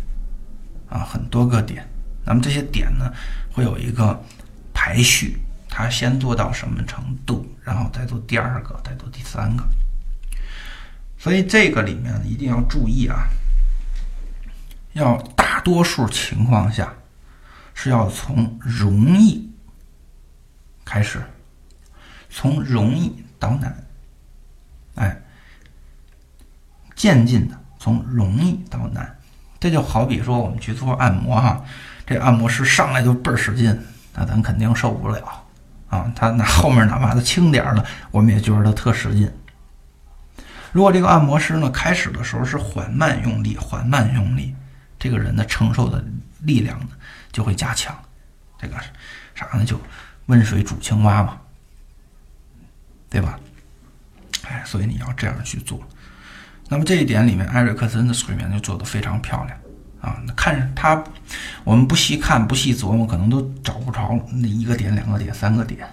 [0.90, 1.86] 啊，很多个点。
[2.24, 3.12] 那么这些点呢，
[3.52, 4.18] 会有一个
[4.74, 5.38] 排序，
[5.68, 9.68] 它先做到什么程度，然后再做第二个，再做第三个。
[11.20, 13.28] 所以这个里面一定要注意啊，
[14.94, 16.94] 要大多数情况下。
[17.74, 19.50] 是要从容易
[20.86, 21.22] 开始，
[22.30, 23.84] 从容易到难，
[24.96, 25.22] 哎，
[26.96, 29.18] 渐进的从容易到难。
[29.60, 31.64] 这就好比说我们去做按摩哈，
[32.06, 33.80] 这按摩师上来就倍儿使劲，
[34.14, 35.46] 那咱肯定受不了
[35.88, 36.12] 啊。
[36.16, 39.32] 他那后面哪怕他轻点儿了，我们也觉得他特使劲。
[40.72, 44.56] 如果这个按摩师呢，开始的时候是缓慢用力，缓慢用力，
[45.02, 46.06] 这个人的承受的
[46.42, 46.90] 力量呢？
[47.32, 47.98] 就会加强，
[48.60, 48.76] 这个
[49.34, 49.66] 啥呢？
[49.66, 49.82] 就
[50.28, 51.42] 温水煮青蛙嘛，
[53.10, 53.40] 对吧？
[54.44, 55.82] 哎，所以你要这样去做。
[56.70, 59.58] 那么这一点里面，艾瑞克森的催眠就做得非常漂亮
[60.02, 61.04] 啊，看他，
[61.64, 65.90] 我们不细看、不细琢磨，可能都找不着那一个点、两个点、三个点。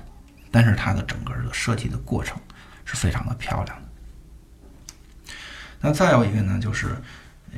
[0.51, 2.39] 但是它的整个的设计的过程
[2.85, 5.35] 是非常的漂亮的。
[5.81, 6.97] 那再有一个呢，就是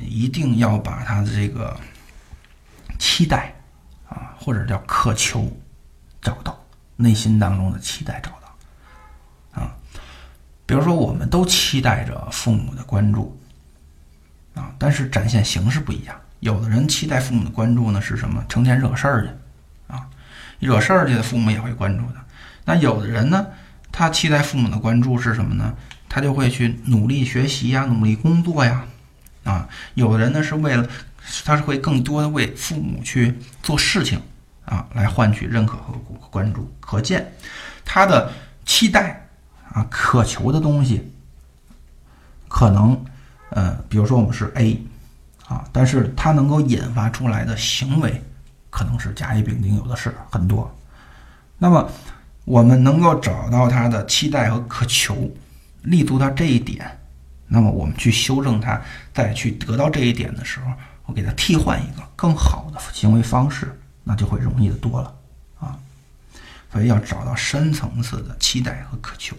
[0.05, 1.79] 一定要把他的这个
[2.99, 3.53] 期待
[4.09, 5.51] 啊，或者叫渴求
[6.21, 6.59] 找到，
[6.95, 9.75] 内心当中的期待找到啊。
[10.65, 13.37] 比如说，我们都期待着父母的关注
[14.53, 16.15] 啊，但是展现形式不一样。
[16.39, 18.43] 有的人期待父母的关注呢，是什么？
[18.47, 19.29] 成天惹事儿去
[19.93, 20.07] 啊，
[20.59, 22.15] 惹事儿去的父母也会关注的。
[22.65, 23.47] 那有的人呢，
[23.91, 25.75] 他期待父母的关注是什么呢？
[26.07, 28.85] 他就会去努力学习呀，努力工作呀，
[29.43, 30.87] 啊，有的人呢是为了，
[31.43, 34.21] 他是会更多的为父母去做事情
[34.65, 35.93] 啊，来换取认可和
[36.29, 36.71] 关注。
[36.79, 37.33] 可见
[37.83, 38.31] 他的
[38.65, 39.27] 期待
[39.73, 41.11] 啊，渴求的东西，
[42.47, 43.05] 可能，
[43.49, 44.81] 呃，比如说我们是 A，
[45.47, 48.23] 啊，但是他能够引发出来的行为，
[48.69, 50.73] 可能是甲乙丙丁有的是很多。
[51.57, 51.89] 那么
[52.45, 55.31] 我们能够找到他的期待和渴求。
[55.85, 56.99] 立足到这一点，
[57.53, 58.81] 那么我们去修正它，
[59.13, 60.71] 再去得到这一点的时候，
[61.03, 65.13] 我给它替换一个更好的行为方式，那就会容易的多了
[65.59, 65.77] 啊。
[66.71, 69.35] 所以要找到深层次的期待和渴求。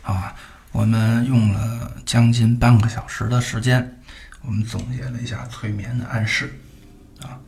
[0.00, 0.34] 啊，
[0.72, 4.00] 我们用了将近半个小时的时间，
[4.40, 6.58] 我们总结了一下催眠的暗示
[7.20, 7.38] 啊。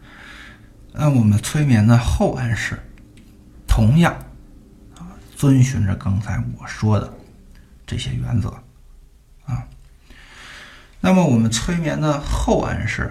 [0.92, 2.78] 那我们催眠的后暗示，
[3.66, 4.12] 同样
[4.98, 7.10] 啊，遵循着刚才我说的。
[7.86, 8.56] 这些原则，
[9.50, 9.66] 啊，
[11.00, 13.10] 那么我们催眠的后暗示，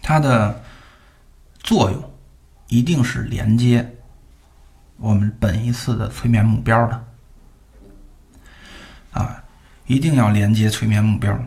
[0.00, 0.62] 它的
[1.60, 2.12] 作用
[2.68, 3.94] 一定是连接
[4.96, 7.04] 我们本一次的催眠目标的，
[9.12, 9.44] 啊，
[9.86, 11.38] 一定要连接催眠目标。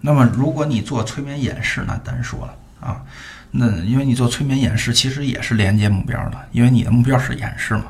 [0.00, 3.04] 那么，如果你做催眠演示，那单说了啊，
[3.50, 7.84] 那因为你做催眠演示，其实也是连接目标的，因为你的目标是演示嘛，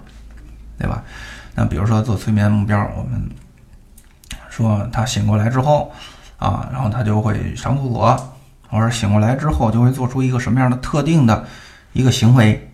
[0.77, 1.03] 对吧？
[1.55, 3.31] 那比如说做催眠目标，我们
[4.53, 5.91] 说他醒过来之后
[6.37, 8.35] 啊，然后他就会上厕所，
[8.69, 11.47] 或者醒过来之后就会做出一个什么样的特定的
[11.95, 12.71] 一个行为，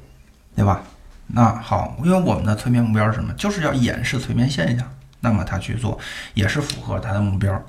[0.57, 0.83] 对吧？
[1.29, 3.33] 那好，因为我们的催眠目标是什么？
[3.35, 4.85] 就是要演示催眠现象，
[5.21, 5.97] 那么他去做
[6.35, 7.63] 也是符合他的目标。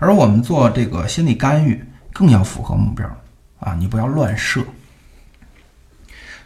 [0.00, 3.08] 而我们做这个心理干预更要符合目标
[3.60, 4.64] 啊，你不要乱设。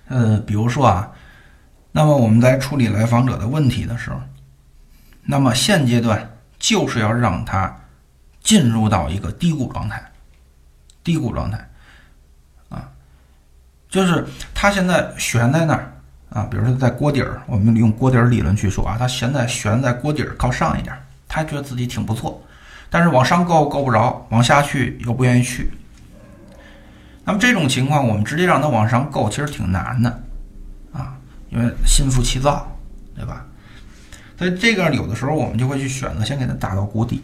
[0.09, 1.11] 呃，比如说啊。
[1.95, 4.17] 那么我们在处理来访者的问题的时候，
[5.25, 6.32] 那么现阶段
[6.63, 7.77] 就是要让他
[8.41, 10.01] 进入到一个低谷状态，
[11.03, 11.59] 低谷状态，
[12.69, 12.89] 啊，
[13.89, 15.93] 就是他现在悬在那儿
[16.31, 20.97] 啊，比如说在锅底儿，我们用锅底儿理论去说啊，他现在悬在锅底儿靠上一点，
[21.27, 22.41] 他觉得自己挺不错，
[22.89, 25.69] 但是往上够够不着，往下去又不愿意去。
[27.25, 30.23] 那么这种情况，我们直接让他往上够，其实挺难的
[30.93, 31.17] 啊。
[31.51, 32.71] 因为心浮气躁，
[33.17, 33.45] 对吧？
[34.43, 37.23] 所以这个有的时候我们就会去选择先给它打到谷底。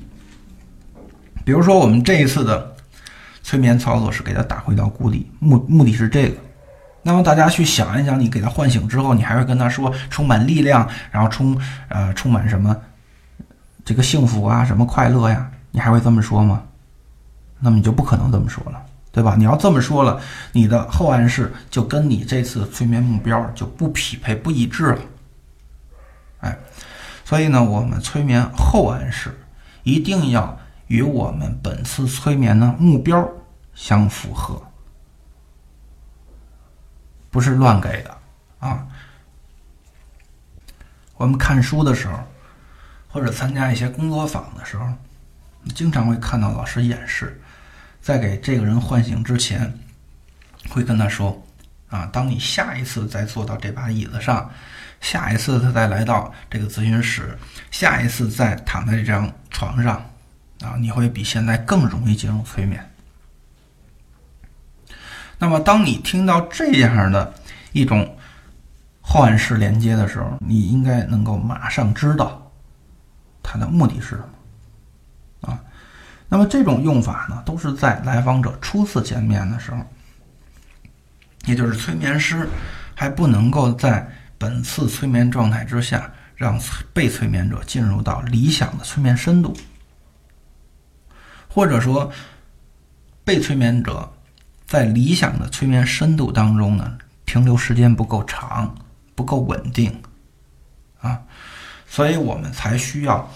[1.45, 2.77] 比如说我们这一次的
[3.43, 6.37] 催眠操作是给它打回到谷底，目目的是这个。
[7.03, 12.77] 那么大家去想一想，你给他唤醒之后，你还会跟他说充满力量，然后充呃充满什么
[13.85, 15.51] 这个幸福啊，什么快乐呀？
[15.73, 16.63] 你还会这么说吗？
[17.59, 18.81] 那么你就不可能这么说了。
[19.11, 19.35] 对吧？
[19.37, 20.21] 你要这么说了，
[20.53, 24.99] 你的后暗示就跟你这次催眠目标就不匹配、不一致了。
[26.41, 26.57] 哎，
[27.29, 29.39] 所以呢，我们催眠后暗示
[29.83, 33.29] 一定要与我们本次催眠的目标
[33.75, 34.63] 相符合，
[37.29, 38.17] 不是乱给的
[38.61, 38.89] 啊。
[41.19, 42.19] 我们看书的时候，
[43.11, 44.87] 或者参加一些工作坊的时候，
[45.75, 47.39] 经常会看到老师演示。
[48.01, 49.79] 在给这个人唤醒之前，
[50.71, 51.45] 会跟他说
[51.91, 54.51] ：“啊，当你下一次再坐到这把椅子上，
[55.01, 57.39] 下一次他再来到这个咨询室，
[57.71, 59.97] 下一次再躺在这张床上，
[60.61, 62.85] 啊，你会比现在更容易进入催眠。
[65.39, 67.33] 那么，当你听到这样的
[67.73, 68.17] 一种
[69.01, 72.51] 幻视连接的时候，你应该能够马上知道
[73.43, 74.29] 它的目的是什么。”
[75.53, 75.61] 啊
[76.31, 79.79] 那么这种用法呢，都是在来访者初次见面的时候，
[81.47, 82.47] 也就是催眠师
[82.95, 84.07] 还不能够在
[84.39, 86.59] 本次催眠状态之下，让
[86.95, 89.55] 被催眠者进入到理想的催眠深度，
[91.49, 92.11] 或者说
[93.25, 94.11] 被催眠者
[94.67, 96.97] 在理想的催眠深度当中呢，
[97.27, 98.75] 停留时间不够长，
[99.15, 100.01] 不够稳定，
[101.01, 101.21] 啊，
[101.87, 103.29] 所以我们才需要。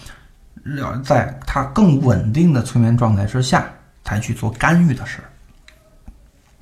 [0.77, 3.69] 要在他更稳定的催眠状态之下，
[4.01, 5.19] 才去做干预的事。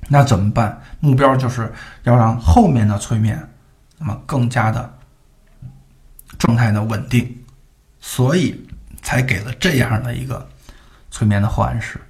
[0.08, 0.76] 那怎么办？
[0.98, 3.40] 目标就是要让后面的催眠，
[4.04, 4.98] 那么更加的
[6.36, 7.44] 状态的稳定，
[8.00, 8.68] 所以
[9.00, 10.50] 才给了这样的一个
[11.08, 12.00] 催眠的后暗示。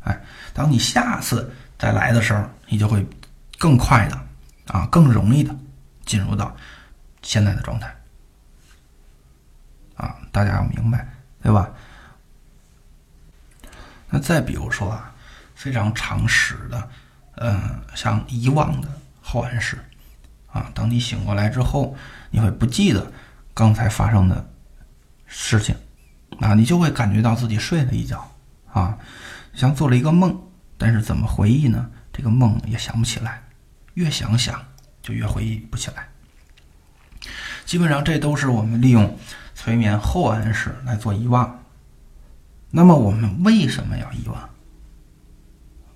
[0.00, 0.20] 哎，
[0.52, 3.06] 当你下次再来的时候，你就会
[3.58, 4.20] 更快的
[4.66, 5.56] 啊，更容易的
[6.04, 6.54] 进入到
[7.22, 7.96] 现在的状态。
[9.96, 11.08] 啊，大家要明白，
[11.42, 11.70] 对吧？
[14.10, 15.14] 那再比如说啊，
[15.54, 16.90] 非常常识的。
[17.36, 18.88] 嗯，像遗忘的
[19.22, 19.82] 后暗示
[20.58, 21.94] 啊，当你醒过来之后，
[22.30, 23.12] 你会不记得
[23.54, 24.50] 刚才发生的
[25.26, 25.76] 事情
[26.40, 28.28] 啊，你就会感觉到自己睡了一觉
[28.72, 28.98] 啊，
[29.54, 30.36] 像做了一个梦，
[30.76, 31.88] 但是怎么回忆呢？
[32.12, 33.40] 这个梦也想不起来，
[33.94, 34.60] 越想想
[35.00, 36.08] 就越回忆不起来。
[37.64, 39.16] 基本上这都是我们利用
[39.54, 41.62] 催眠后暗示来做遗忘。
[42.70, 44.50] 那么我们为什么要遗忘？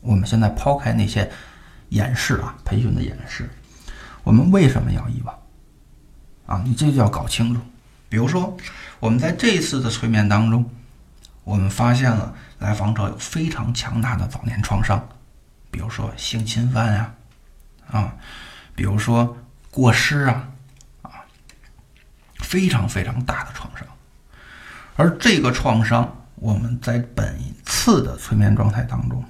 [0.01, 1.31] 我们现在抛开那些
[1.88, 3.51] 演示啊，培训的演示，
[4.22, 5.38] 我们为什么要遗忘？
[6.46, 7.61] 啊，你这就要搞清楚。
[8.08, 8.56] 比如说，
[9.00, 10.68] 我们在这一次的催眠当中，
[11.44, 15.08] 我们发现了来访者有非常强大的早年创伤，
[15.70, 17.14] 比如说性侵犯呀，
[17.90, 18.14] 啊，
[18.74, 19.37] 比如说
[19.70, 20.48] 过失啊，
[21.02, 21.11] 啊，
[22.38, 23.87] 非常非常大的创伤。
[24.96, 29.24] 而这个创伤，我们在本次的催眠状态当中。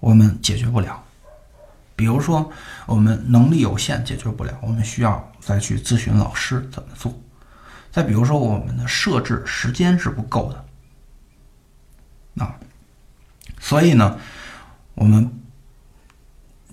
[0.00, 1.02] 我们解决不了，
[1.96, 2.50] 比如说
[2.86, 7.14] 我们能力有限，解决不了，我们需要再去咨询老师怎么做。
[7.92, 12.56] 再比如说我们的设置时间是不够的，啊，
[13.60, 14.18] 所以呢，
[14.94, 15.30] 我们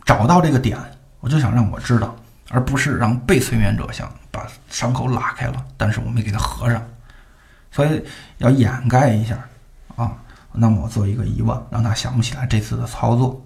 [0.04, 0.80] 找到这个点，
[1.20, 2.16] 我就想让我知道，
[2.50, 6.84] 而不是让被催眠者想把伤口拉开了，但是我没给他合上，
[7.72, 8.04] 所以
[8.40, 9.38] 要掩盖一下
[9.96, 10.18] 啊。
[10.52, 13.46] 那么我做一个疑问，让他想不起来这次的操作。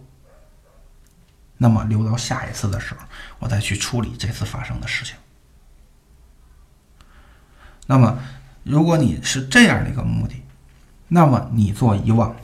[1.57, 3.01] 那么留到下一次的时候，
[3.39, 5.15] 我再去处理这次发生的事情。
[7.87, 8.17] 那么，
[8.63, 10.43] 如果你是这样的一个目的，
[11.07, 12.35] 那么你做遗忘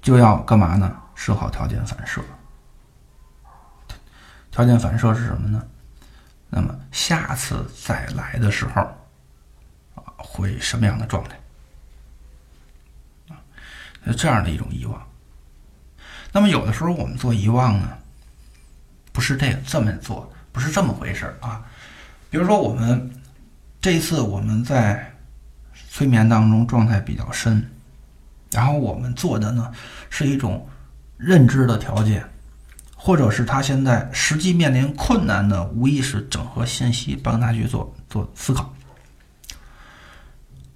[0.00, 0.96] 就要干嘛呢？
[1.14, 2.22] 设好条件反射。
[4.50, 5.62] 条件反射是什么呢？
[6.48, 8.86] 那么下次再来的时候。
[10.20, 11.38] 会什么样的状态？
[14.14, 15.00] 这样的一种遗忘。
[16.32, 17.90] 那么有的时候我们做遗忘呢，
[19.12, 21.64] 不是这这么做，不是这么回事啊。
[22.30, 23.10] 比如说我们
[23.80, 25.10] 这一次我们在
[25.90, 27.66] 催眠当中状态比较深，
[28.50, 29.72] 然后我们做的呢
[30.10, 30.68] 是一种
[31.16, 32.22] 认知的调节，
[32.94, 38.72] 或者是他现在实际面临困难的无意识整合信息，帮他去做做思考。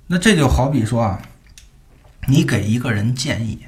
[0.07, 1.23] 那这就好比说啊，
[2.27, 3.59] 你给一个人建议，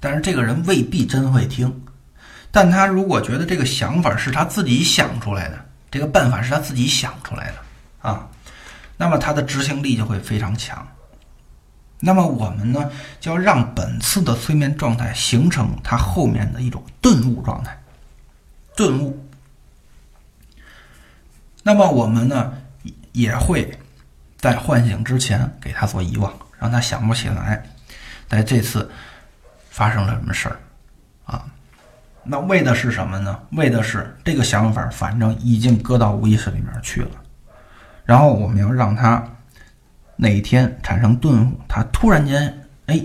[0.00, 1.84] 但是这个人未必真会听，
[2.50, 8.28] 但他如果觉得这个想法是他自己想出来的，这个办法是他自己想出来的啊，
[8.96, 10.86] 那么他的执行力就会非常强。
[12.00, 17.78] 那么我们呢，就要让本次的催眠状态形成他后面的一种顿悟状态，
[18.76, 19.28] 顿悟。
[21.62, 22.52] 那么我们呢，
[23.12, 23.78] 也会。
[24.38, 27.64] 在唤醒之前，给他做遗忘，让他想不起来，
[28.32, 28.90] 在这次
[29.68, 30.56] 发生了什么事儿
[31.26, 31.44] 啊？
[32.24, 33.38] 那为的是什么呢？
[33.50, 37.10] 为的是这个想法，反正已经搁到无意识里面去了。
[38.06, 39.22] 然后我们要让他
[40.16, 42.98] 哪一天产生顿悟，他突然间哎，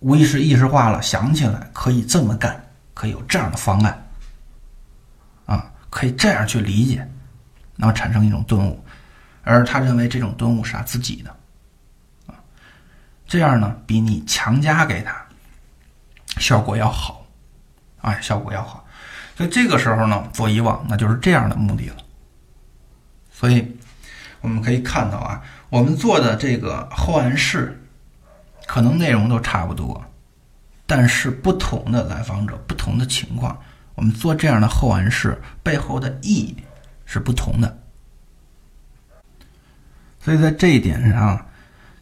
[0.00, 4.06] 无意识意识化了，想起来可以这么干，可以有这样的方案
[5.46, 6.98] 啊，可以这样去理解，
[7.76, 8.84] 然后产生一种顿悟。
[9.44, 11.34] 而他认为这种顿悟是他自己的，
[13.26, 15.14] 这样呢比你强加给他
[16.38, 17.26] 效果要好，
[18.00, 18.86] 哎，效果要好。
[19.36, 21.96] 所以这个时候呢，做以往那就是这样的目的了。
[23.30, 23.76] 所以
[24.40, 27.78] 我们可以看到啊，我们做的这个后暗示，
[28.66, 30.02] 可能内容都差不多，
[30.86, 33.58] 但是不同的来访者、不同的情况，
[33.94, 36.56] 我们做这样的后暗示背后的意义
[37.04, 37.78] 是不同的。
[40.20, 41.46] 所以在这一点上，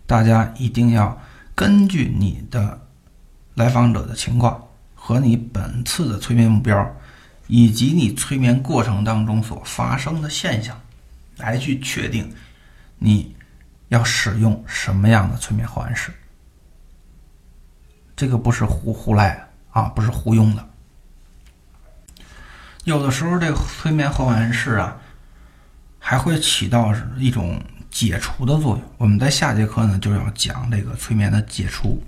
[0.07, 1.19] 大家一定要
[1.55, 2.87] 根据你的
[3.55, 4.63] 来访者的情况
[4.95, 6.97] 和你本次的催眠目标，
[7.47, 10.79] 以及你催眠过程当中所发生的现象，
[11.39, 12.31] 来去确定
[12.99, 13.35] 你
[13.89, 16.13] 要使用什么样的催眠后暗示。
[18.15, 20.69] 这个不是胡胡来啊，不是胡用的。
[22.85, 25.01] 有的时候，这个催眠后暗示啊，
[25.99, 27.59] 还会起到一种。
[27.95, 28.83] 解除的作用。
[28.99, 32.03] 我们在下节课呢就要讲这个催眠的解除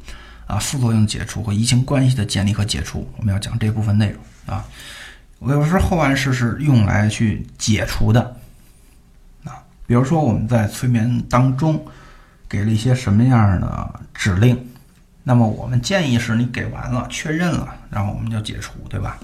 [0.49, 4.21] 啊，副作用解除和移情关系的建立和解除，我们要讲这部分内容
[4.53, 4.65] 啊。
[5.39, 8.37] 我有时候后暗示是用来去解除的
[9.45, 11.87] 啊，比如说我们在催眠当中
[12.49, 14.69] 给了一些什么样的指令，
[15.23, 19.19] 那么我们建议是你给完了确认了，然后我们就解除，对吧？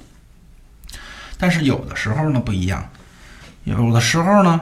[1.38, 2.88] 但是有的时候呢不一样，
[3.64, 4.60] 有的时候呢，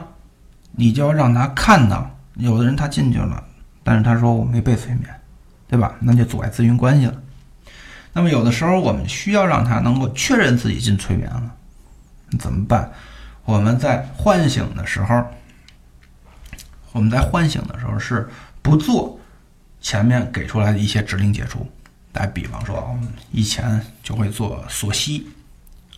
[0.71, 3.43] 你就要让他看到，有的人他进去了，
[3.83, 5.09] 但是他说我没被催眠，
[5.67, 5.95] 对吧？
[5.99, 7.15] 那就阻碍咨询关系了。
[8.13, 11.51] 那么有的时候我们需要让他能够确认自己进催眠了，
[12.39, 12.91] 怎么办？
[13.45, 15.25] 我们在唤醒的时候，
[16.91, 18.29] 我们在唤醒的时候是
[18.61, 19.19] 不做
[19.81, 21.65] 前面给出来的一些指令解除。
[22.13, 25.27] 打比方说，我们以前就会做锁吸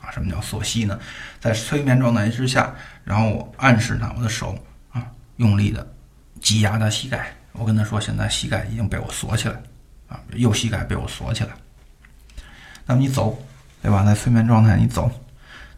[0.03, 0.11] 啊。
[0.11, 0.99] 什么叫锁息呢？
[1.39, 4.55] 在催眠状态之下，然后我暗示他，我的手
[4.91, 5.01] 啊
[5.37, 5.87] 用力的
[6.39, 9.55] 挤压他膝盖，我跟他说，现在膝盖已经被我锁起来
[10.07, 11.51] 啊，右膝盖被我锁起来。
[12.85, 13.41] 那么你走，
[13.81, 14.03] 对吧？
[14.03, 15.09] 在催眠状态，你走。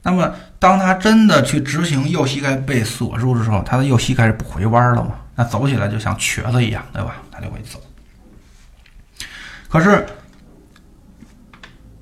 [0.02, 5.20] 那么当他真的去执行右膝盖被锁住的时候，他的右膝盖是不回弯了嘛？
[5.36, 7.18] 那走起来就像瘸子一样，对吧？
[7.32, 7.82] 他就会走。
[9.68, 10.06] 可是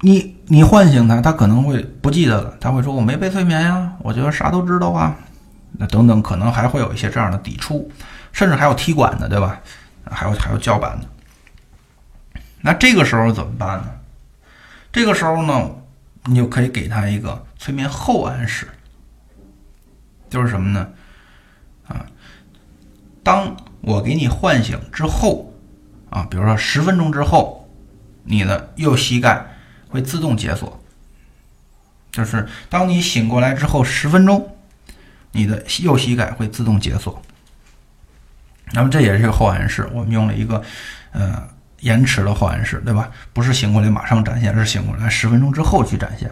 [0.05, 5.15] 你你唤醒他，他可能会不记得了，他会说：“我没被催眠呀，我觉得啥都知道啊。”
[5.79, 7.89] 那等等，可能还会有一些这样的抵触，
[8.33, 9.61] 甚至还有踢馆的，对吧？
[10.03, 12.41] 还有还有叫板的。
[12.59, 13.85] 那这个时候怎么办呢？
[14.91, 15.71] 这个时候呢，
[16.25, 18.67] 你就可以给他一个催眠后暗示，
[20.29, 20.89] 就是什么呢？
[21.87, 22.05] 啊，
[23.23, 25.53] 当我给你唤醒之后，
[26.09, 27.69] 啊，比如说十分钟之后，
[28.25, 29.47] 你的右膝盖
[29.93, 30.81] 会自动解锁。
[32.11, 34.57] 就是当你醒过来之后十分钟，
[35.31, 37.21] 你的右膝盖会自动解锁。
[38.71, 40.61] 那么这也是一个后暗示，我们用了一个，
[41.11, 41.47] 呃。
[41.83, 43.11] 延迟的后暗示，对吧？
[43.33, 46.31] 不是醒过来马上展现，而是醒过来十分钟之后去展现。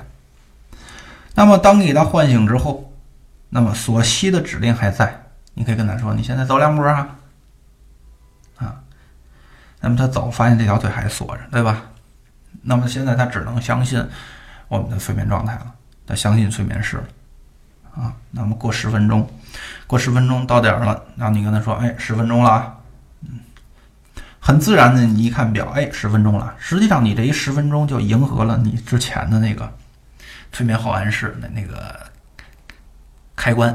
[1.35, 2.93] 那么，当你给他唤醒之后，
[3.49, 7.17] 那么锁息的指令还在，你可以跟他说：“你现在走两步啊。”
[8.55, 8.79] 啊，
[9.81, 11.90] 那么他走，发现这条腿还锁着，对吧？
[12.61, 14.03] 那么现在他只能相信
[14.67, 15.71] 我们的催眠状态了，
[16.05, 17.03] 他相信催眠师了
[18.03, 18.13] 啊。
[18.31, 19.29] 那么过十分钟，
[19.87, 22.77] 过十分钟到点了，然后你跟他说：“哎，十分钟了啊。”
[24.43, 26.55] 很自然的，你一看表，哎，十分钟了。
[26.57, 29.71] 实际上，你这一十分钟就迎合了你之前的那个
[30.51, 31.95] 催眠后暗示的那个
[33.35, 33.71] 开关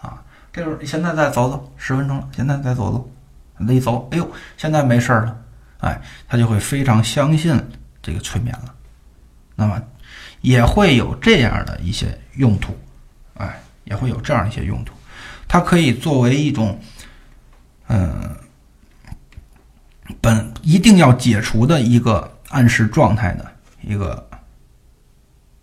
[0.00, 0.22] 啊。
[0.50, 5.36] 这时候，现在再走走，十分钟了，现在再走走，一走，哎呦，现在没事了，
[5.80, 7.54] 哎，他就会非常相信
[8.02, 8.74] 这个催眠了。
[9.54, 9.82] 那么，
[10.40, 12.78] 也会有这样的一些用途，
[13.34, 14.94] 哎，也会有这样一些用途，
[15.46, 16.80] 它可以作为一种，
[17.88, 18.36] 嗯。
[20.20, 23.48] 本一定要解除的一个暗示状态的
[23.80, 24.28] 一个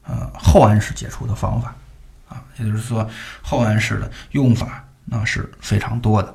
[0.04, 1.76] 呃后暗示解除的方法
[2.30, 3.08] 啊，也就是说
[3.42, 6.34] 后暗示的用法那是非常多的。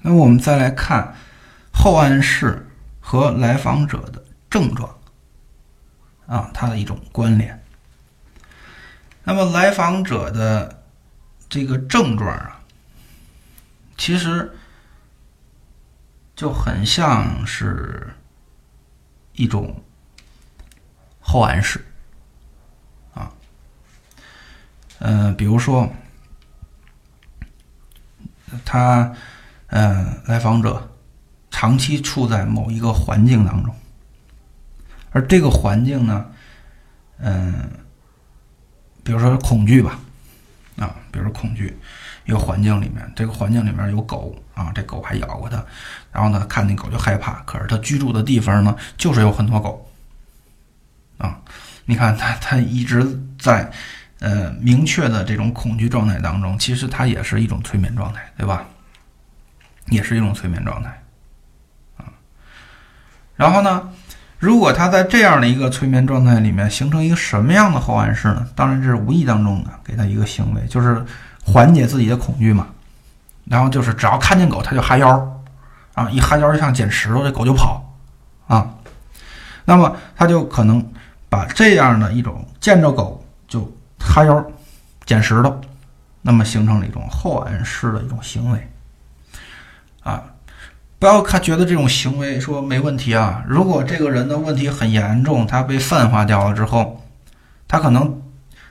[0.00, 1.12] 那我们再来看
[1.72, 2.64] 后暗示
[3.08, 4.94] 和来访者的症状
[6.26, 7.64] 啊，它的一种关联。
[9.24, 10.82] 那么来访者的
[11.48, 12.60] 这个症状啊，
[13.96, 14.54] 其实。
[16.36, 18.14] 就很像是
[19.32, 19.82] 一种
[21.18, 21.84] 后暗示
[23.12, 23.32] 啊，
[25.00, 25.92] 嗯，比如说
[28.64, 29.12] 他
[29.66, 30.88] 嗯，来访者
[31.58, 33.74] 长期处在某一个环境当中，
[35.10, 36.24] 而这个环境呢，
[37.18, 37.68] 嗯，
[39.02, 39.98] 比如说恐惧吧，
[40.76, 41.76] 啊，比如说恐惧。
[42.26, 45.56] 一个环境里面，这个环境里面有狗啊，这狗还咬过他，
[46.12, 47.42] 然后呢，看那狗就害怕。
[47.42, 49.90] 可是他居住的地方呢，就是有很多狗
[51.16, 51.40] 啊。
[51.86, 53.68] 你看他，他一直在
[54.20, 58.64] 呃明确的这种恐惧状态当中，其实他也是一种催眠状态，对吧？
[59.86, 60.97] 也是一种催眠状态。
[63.38, 63.88] 然后呢，
[64.38, 68.46] 如果他在这样的一个催眠状态里面形成一个什么样的后暗示呢？
[68.54, 71.02] 当然这是无意当中的给他一个行为，就是。
[71.50, 72.66] 缓解自己的恐惧嘛，
[73.46, 75.08] 然后就是只要看见狗，他就哈腰，
[75.94, 77.82] 啊，一哈腰就像捡石头，这狗就跑，
[78.46, 78.68] 啊，
[79.64, 80.86] 那么他就可能
[81.30, 83.66] 把这样的一种见着狗就
[83.98, 84.44] 哈腰
[85.06, 85.58] 捡石头，
[86.20, 88.70] 那么形成了一种后暗示的一种行为，
[90.02, 90.22] 啊，
[90.98, 97.02] 不要看觉得这种行为说没问题啊，如果这个人的问题很严重，他被泛化掉了之后，
[97.66, 98.22] 他可能。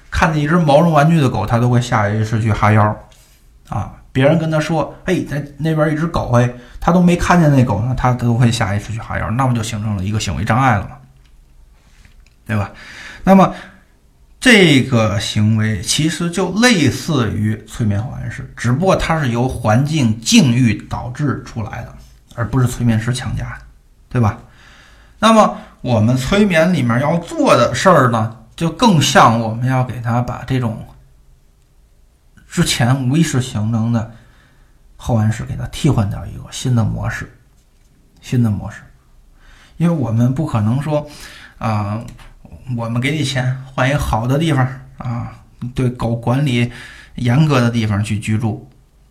[0.10, 2.98] 看见一只毛绒玩具的狗，他都会下意识去哈腰，
[3.68, 6.50] 啊，别人跟他说：“哎，在那边一只狗，哎，
[6.80, 10.92] 他都没看见那狗呢，他都会下意识去哈腰，那不就形成了一个行为障碍了吗，
[12.48, 12.72] 对吧？
[13.26, 13.54] 那么
[14.40, 21.94] 这个行为其实就类似于催眠后暗示，只不过它是由环境境遇导致出来的，
[22.38, 23.58] 而不是催眠师强加，
[24.08, 24.38] 对吧？
[25.20, 30.86] 那么我们催眠里面要做的事儿呢，就更像我们要给他把这种。
[32.50, 34.14] 之前无意识形成的
[34.96, 37.38] 后暗示，给它替换掉一个新的模式，
[38.22, 38.82] 新的模式。
[39.76, 41.08] 因为我们不可能说，
[41.58, 42.02] 啊，
[42.76, 44.66] 我们给你钱换一个好的地方
[44.98, 45.34] 啊，
[45.76, 46.72] 对狗管理
[47.16, 48.68] 严格的地方去居住，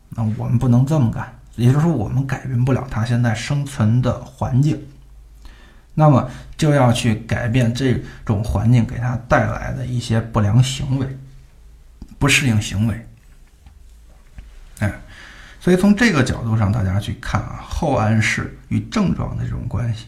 [0.09, 1.36] 那我们不能这么干。
[1.57, 4.87] 也就是说，我们改变不了它现在生存的环境，
[5.95, 11.19] 那么就要去改变这种环境给它带来的一些不良行为、
[12.19, 13.07] 不适应行为。
[14.81, 14.93] 哎，
[15.59, 20.07] 所以从这个角度上，大家去看啊，后暗示与症状的这种关系，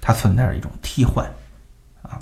[0.00, 1.24] 它存在着一种替换，
[2.02, 2.18] 啊，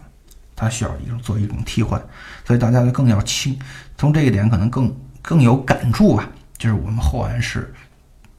[0.54, 1.98] 它需要一种做一种替换，
[2.44, 3.58] 所以大家就更要清，
[3.96, 7.74] 从这一点可能更更有感触吧，就是我们后暗示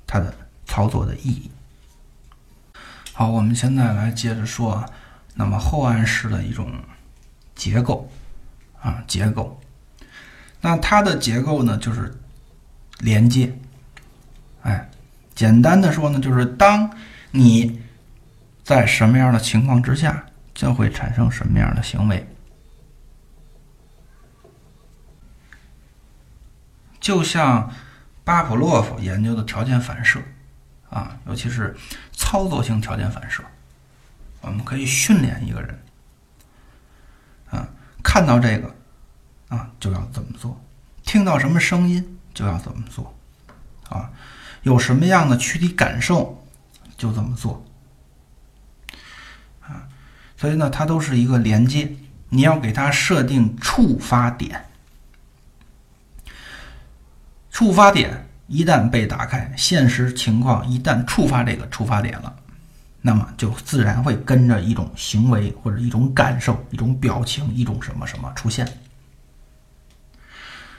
[0.09, 0.33] 它的
[0.65, 1.49] 操作的意义。
[3.13, 4.83] 好，我们现在来接着说，
[5.35, 6.73] 那么后暗示的一种
[7.53, 8.11] 结构
[8.81, 9.61] 啊，结构，
[10.59, 12.13] 那它的结构呢，就是。
[13.01, 13.57] 连接，
[14.61, 14.89] 哎，
[15.33, 16.97] 简单的说呢，就是当
[17.31, 17.81] 你
[18.61, 22.27] 在什么样的情况之下，就会产生什么样的行为。
[26.99, 27.71] 就像
[28.29, 30.21] 巴甫洛夫研究的条件反射
[30.91, 31.75] 啊，尤其是
[32.11, 33.43] 操作性条件反射，
[34.41, 35.79] 我们可以训练一个人
[37.49, 37.67] 啊，
[38.03, 38.75] 看到这个
[39.47, 40.63] 啊就要怎么做，
[41.03, 42.15] 听到什么声音。
[42.31, 43.13] 就要怎么做，
[43.89, 44.11] 啊，
[44.61, 46.45] 有什么样的躯体感受，
[46.95, 47.65] 就怎么做，
[49.59, 49.89] 啊，
[50.37, 51.91] 所以呢，它都是一个连接，
[52.29, 54.68] 你要给它设定触发点，
[57.59, 62.33] 触发点一旦被打开，现实情况一旦触发这个触发点了，
[63.01, 68.65] 那么就自然会跟着一种行为或者一种感受、一种表情、一种什么什么出现。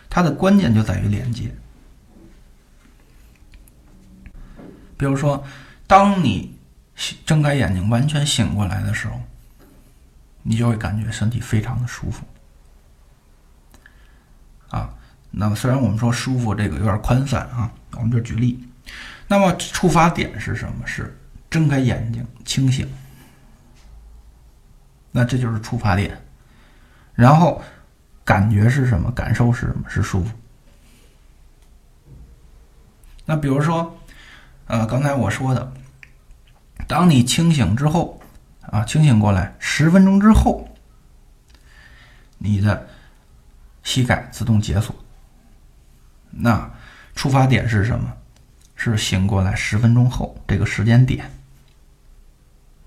[0.09, 1.55] 它的关键就在于连接。
[4.97, 5.45] 比如说，
[5.87, 6.57] 当你
[7.26, 9.20] 睁开眼睛完全醒过来的时候，
[10.43, 12.24] 你就会感觉身体非常的舒服。
[14.70, 14.95] 啊，
[15.31, 18.62] 那么虽然我们说舒服这个有点宽泛啊，我们就举例。
[19.26, 20.87] 那么触发点是什么？
[20.87, 21.16] 是
[21.49, 22.89] 睁开眼睛清醒。
[25.11, 26.20] 那这就是触发点，
[27.14, 27.62] 然后。
[28.22, 29.11] 感觉是什么？
[29.11, 29.83] 感受是什么？
[29.89, 30.31] 是舒服。
[33.24, 33.99] 那比如说，
[34.66, 35.72] 呃，刚才我说的，
[36.87, 38.22] 当你清醒之后，
[38.61, 40.68] 啊，清醒过来十分钟之后，
[42.39, 42.87] 你的
[43.83, 44.95] 膝盖自动解锁。
[46.31, 46.70] 那
[47.14, 48.12] 出发点是什么？
[48.76, 51.31] 是醒过来十分钟后这个时间点。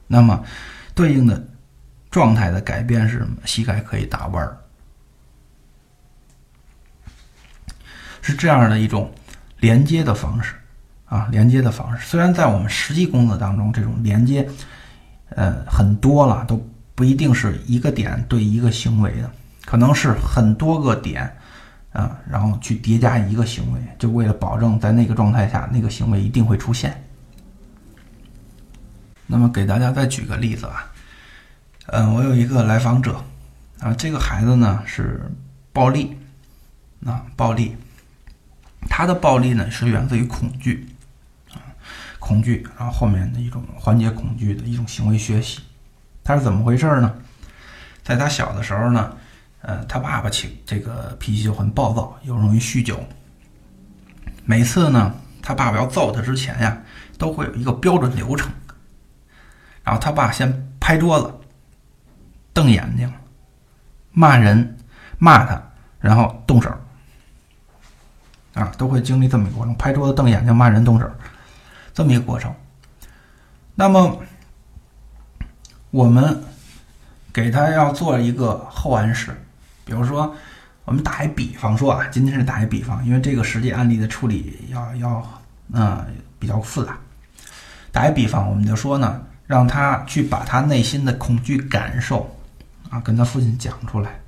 [0.07, 0.43] 那么
[0.95, 1.45] 对应的
[2.09, 3.37] 状态的改变是什么？
[3.45, 4.57] 膝盖可以打弯儿。
[8.21, 9.13] 是这样的一种
[9.59, 10.55] 连接的方式
[11.05, 12.05] 啊，连接的方式。
[12.07, 14.47] 虽然在我们实际工作当中，这种连接，
[15.29, 16.65] 呃，很多了，都
[16.95, 19.29] 不一定是一个点对一个行为的，
[19.65, 21.35] 可能是很多个点
[21.93, 27.01] 啊，然后去叠加一个行为，就为了保证在那个状态下，那个行为一定会出现。
[29.27, 30.91] 那么给大家再举个例子啊，
[31.87, 33.23] 嗯，我有一个来访者
[33.79, 35.31] 啊，这个孩子呢是
[35.71, 36.17] 暴力
[37.05, 37.77] 啊，暴力。
[38.89, 40.87] 他的暴力呢，是源自于恐惧，
[41.53, 41.61] 啊，
[42.19, 45.61] 恐惧，然后后面的一种缓解恐惧的一种行为学习。
[46.23, 47.13] 他是怎么回事呢？
[48.03, 49.15] 在他小的时候呢，
[49.63, 53.01] 呃，他爸爸情这个脾气就很暴躁，又容易酗酒。
[54.45, 56.77] 每次呢，他爸爸要揍他之前呀，
[57.17, 58.51] 都会有一个标准流程。
[59.81, 61.33] 然后他爸先拍桌子，
[62.53, 63.11] 瞪眼睛，
[64.11, 64.77] 骂人，
[65.17, 65.61] 骂他，
[65.99, 66.69] 然后动手。
[68.53, 71.09] 啊，都会经历这么一个过程：拍桌子、瞪眼睛、骂人、动手，
[71.93, 72.53] 这么一个过程。
[73.75, 74.21] 那么，
[75.89, 76.43] 我们
[77.31, 79.35] 给他要做一个后暗示，
[79.85, 80.35] 比如说，
[80.85, 86.05] 我们打一比方说啊，今天是打一比方，因为这个实际案例的处理要要嗯
[86.39, 86.97] 比较复杂。
[87.91, 92.35] 打一比方，我们就说呢，让他去把他内心的恐惧感受
[92.89, 94.19] 啊，跟他父亲讲出来。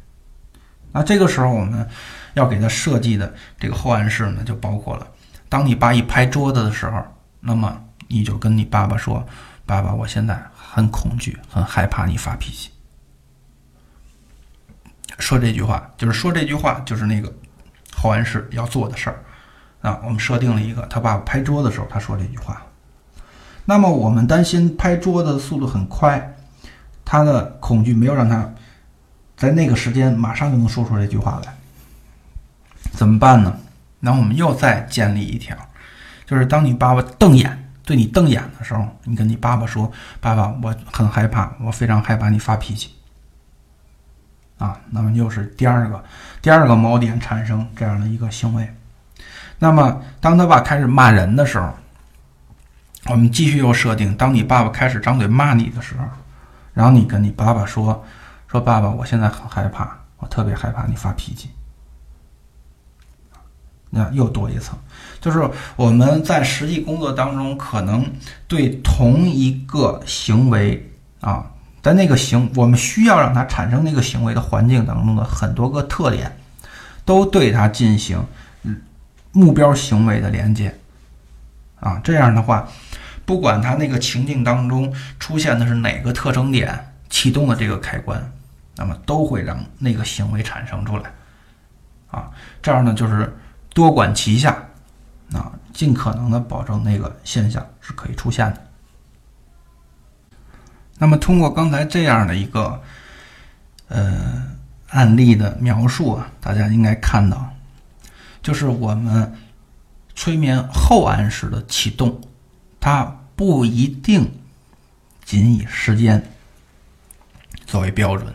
[0.91, 1.87] 那这个时候我们。
[2.35, 5.07] 要给他设计的这个后暗示呢，就包括了
[5.47, 7.01] 当你爸一拍桌子的时候，
[7.39, 9.25] 那么你就跟你爸爸说
[9.65, 12.69] ：“爸爸，我现在很恐惧，很害怕你发脾气。”
[15.19, 17.33] 说这句话，就是说这句话，就是那个
[17.95, 19.23] 后安氏要做的事儿
[19.81, 19.99] 啊。
[20.03, 22.61] 我们设定了一个，他爸爸拍桌子的时候，他说这句话。
[23.65, 26.35] 那么我们担心拍桌子的速度很快，
[27.03, 28.49] 他的恐惧没有让他
[29.35, 31.53] 在那个时间马上就能说出这句话来，
[32.91, 33.57] 怎么办呢？
[33.99, 35.57] 那我们又再建立一条，
[36.25, 39.91] 就是当你爸爸瞪眼对你瞪眼的时候，你跟你爸爸说
[40.21, 42.94] ：“爸爸，我很害怕，我非常害怕你发脾气。”
[44.57, 46.03] 啊，那么又是第二个
[46.41, 48.73] 第二个锚点产生这样的一个行为。
[49.59, 51.73] 那么当他爸开始骂人的时候，
[53.07, 56.03] 我们继续又设定：当你爸爸开始张嘴骂你的时候，
[56.73, 58.03] 然后你跟你爸爸说
[58.47, 61.49] ：“说爸爸，我现在很害怕，我特别害怕你发脾气。”
[63.91, 64.77] 那又多一层，
[65.21, 68.11] 就是我们在实际工作当中，可能
[68.47, 70.91] 对同一个行为
[71.21, 71.45] 啊。
[71.85, 76.35] 在那个行，我们需要让它产生那个行为的环境当中的很多个特点，
[77.05, 78.25] 都对它进行
[79.31, 80.75] 目标行为的连接，
[81.79, 82.67] 啊，这样的话，
[83.23, 88.31] 不管它那个情境当中出现的是哪个特征点启动了这个开关，
[88.77, 91.11] 那么都会让那个行为产生出来，
[92.09, 92.31] 啊，
[92.63, 93.31] 这样呢就是
[93.75, 94.57] 多管齐下，
[95.33, 98.64] 啊，尽可能的保证那个现象是可以出现的。
[100.97, 102.81] 那么，通过刚才这样的一个
[103.89, 104.43] 呃
[104.89, 107.53] 案例的描述啊，大家应该看到，
[108.41, 109.35] 就是我们
[110.15, 112.21] 催眠后暗示的启动，
[112.79, 114.31] 它不一定
[115.25, 116.31] 仅以时间
[117.65, 118.33] 作为标准。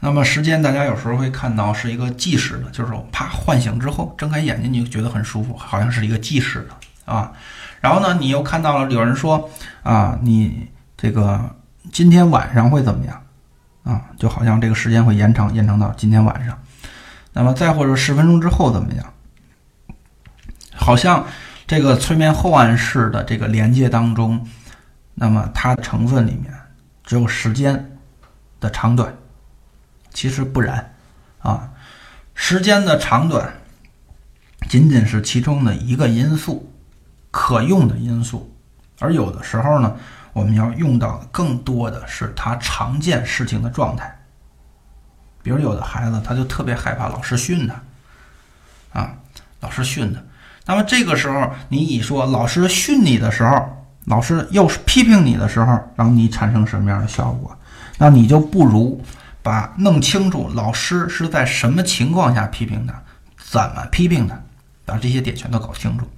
[0.00, 7.32] 那么，时间大家有时候会看到是一个计时的，就是啪唤醒之后睁开眼睛你就觉得很舒服，好像是一个计时的啊。
[7.80, 9.48] 然后呢，你又看到了有人说
[9.82, 10.68] 啊，你。
[11.04, 11.38] 这个
[11.92, 13.22] 今天晚上会怎么样
[13.82, 14.06] 啊？
[14.18, 16.58] 就好像这个时间会延长，延长到今天晚上。
[17.34, 19.04] 那么再或者十分钟之后怎么样？
[20.74, 21.26] 好像
[21.66, 24.48] 这个催眠后暗示的这个连接当中，
[25.12, 26.50] 那么它的成分里面
[27.04, 27.98] 只有时间
[28.58, 29.14] 的长短，
[30.14, 30.94] 其实不然
[31.40, 31.70] 啊。
[32.32, 33.52] 时间的长短
[34.70, 36.72] 仅仅是其中的一个因素，
[37.30, 38.50] 可用的因素，
[39.00, 39.94] 而有的时候呢。
[40.34, 44.18] 我们要用到的更多的是他常见事情的状态，
[45.44, 49.14] 比如有的孩子他就特别害怕老师训他，啊，
[49.60, 50.20] 老师训他，
[50.66, 57.56] 那么这个时候你一说老师训你的时候，老师又是批评你的时候，然后你产生什么样的效果？
[57.98, 59.00] 那你就不如
[59.40, 63.00] 把弄清楚老师是在什么情况下批评他，
[63.38, 64.36] 怎么批评他，
[64.84, 66.08] 把这些点全都搞清楚，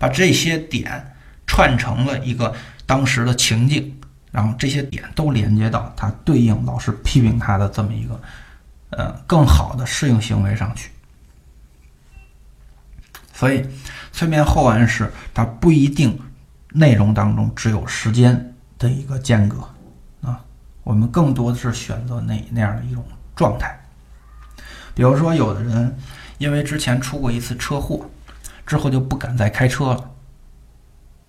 [0.00, 1.14] 把这些点
[1.46, 2.52] 串成了一个。
[2.86, 3.94] 当时的情境，
[4.30, 8.20] 然后这些点都连接到他对应老师批评他的这么一个，
[8.90, 10.90] 呃，更好的适应行为上去。
[13.32, 13.62] 所以，
[14.12, 16.18] 催眠后暗示它不一定
[16.70, 19.58] 内容当中只有时间的一个间隔
[20.22, 20.40] 啊，
[20.84, 23.78] 我们更多的是选择那那样的一种状态。
[24.94, 25.94] 比如说，有的人
[26.38, 28.08] 因为之前出过一次车祸，
[28.64, 30.10] 之后就不敢再开车了。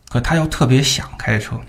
[0.09, 1.59] 可他又特别想开车，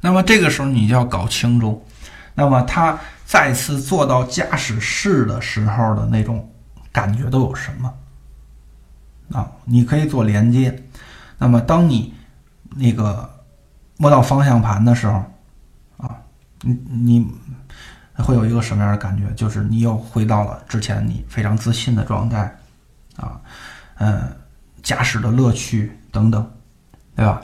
[0.00, 1.86] 那么这个时候你就要搞清楚，
[2.34, 6.52] 那么他再次坐到驾驶室的时候的那种
[6.90, 7.94] 感觉都有什么？
[9.32, 10.82] 啊，你可以做连接。
[11.38, 12.12] 那么当你
[12.76, 13.30] 那个
[13.96, 15.24] 摸到方向盘的时候，
[15.98, 16.20] 啊，
[16.62, 17.26] 你你
[18.16, 19.32] 会有一个什么样的感觉？
[19.34, 22.58] 就是你又回到了之前你非常自信的状态，
[23.16, 23.40] 啊，
[23.98, 24.36] 嗯。
[24.82, 26.50] 驾驶的乐趣等等，
[27.14, 27.40] 对吧？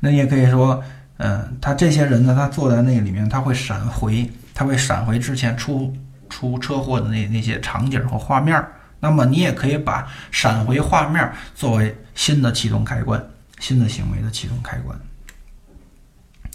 [0.00, 0.82] 那你也可以说，
[1.16, 5.92] 嗯，他这些人呢，他坐在那里面，他会闪回，他会闪回之前出
[6.28, 8.64] 出车祸的那那些场景和画面。
[9.00, 13.24] 那么你也可以把闪回画面作为新的启动开关，
[13.60, 14.98] 新的行为的启动开关，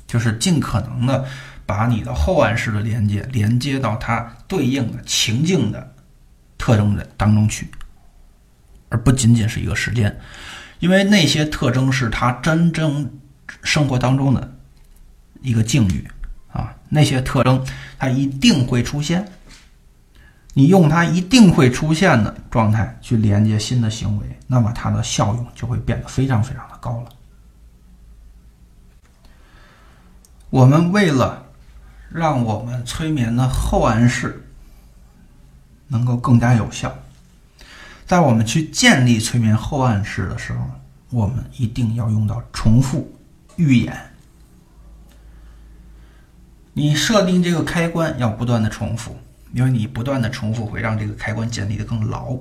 [0.08, 1.26] 就是尽可能的
[1.66, 5.90] 把你的后暗示的连接连接到它对应的情境的
[6.58, 7.66] 特征的当中去。
[8.90, 10.14] 而不仅仅是一个时间，
[10.84, 13.10] 因为那些特征是他真正
[13.64, 14.54] 生活当中的
[15.42, 16.06] 一个境遇
[16.52, 17.66] 啊，那些特征
[17.98, 19.26] 它一定会出现。
[20.54, 27.10] 你用它一定会出现的状态去连接新的行为，那么它的效用就会变得非常非常的高了。
[30.50, 31.46] 我们为了
[32.10, 34.46] 让我们催眠的后暗示
[35.88, 36.94] 能够更加有效。
[38.14, 40.60] 在我们去建立催眠后暗示的时候，
[41.10, 43.12] 我们一定要用到重复
[43.56, 43.98] 预演。
[46.74, 49.18] 你设定这个开关要不断的重复，
[49.52, 52.38] 因为你不断的重复会让这个开关建立的更牢。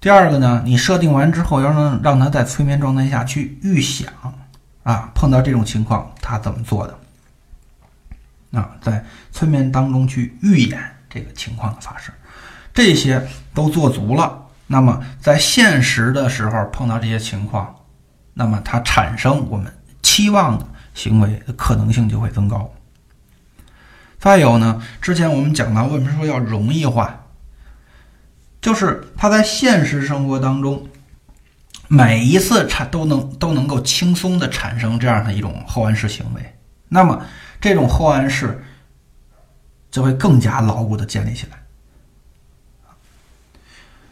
[0.00, 4.08] 第二个呢，你设定完之后要让让他在催眠状态下去预想
[4.84, 6.96] 啊，碰到这种情况他怎么做的
[8.60, 10.80] 啊，在催眠当中去预演
[11.10, 12.14] 这个情况的发生。
[12.76, 17.74] 这些都做足了，那么在现实的时候碰到这些情况，
[18.34, 22.70] 那么它产生我们期望的行为的可能性就会增高。
[24.18, 27.18] 再有呢，之前我们讲到为什么说要容易化，
[28.60, 30.86] 就是他在现实生活当中
[31.88, 36.58] 每一次产都能都能够轻松的产生这样的一种后暗示行为，
[36.90, 37.24] 那么
[37.58, 38.62] 这种后暗示
[39.90, 41.56] 就会更加牢固的建立起来。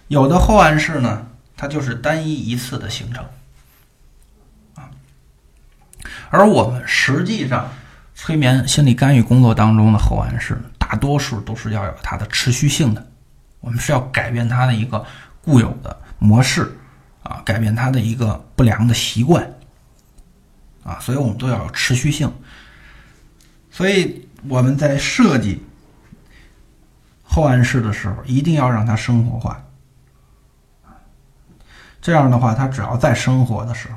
[0.09, 1.27] 有的后暗示呢，
[1.57, 3.25] 它就是单一一次的形成，
[4.75, 4.91] 啊，
[6.31, 7.71] 而我们实际上
[8.15, 13.07] 催眠心理干预工作当中的后暗示，大多数都是要有它的持续性的，
[13.61, 15.05] 我们是要改变它的一个
[15.43, 16.77] 固有的模式，
[17.23, 19.51] 啊，改变它的一个不良的习惯，
[20.85, 22.31] 啊，所以我们都要有持续性，
[23.71, 25.65] 所以我们在设计
[27.23, 29.64] 后暗示的时候，一定要让它生活化。
[32.05, 33.97] 这样的话，他只要在生活的时候，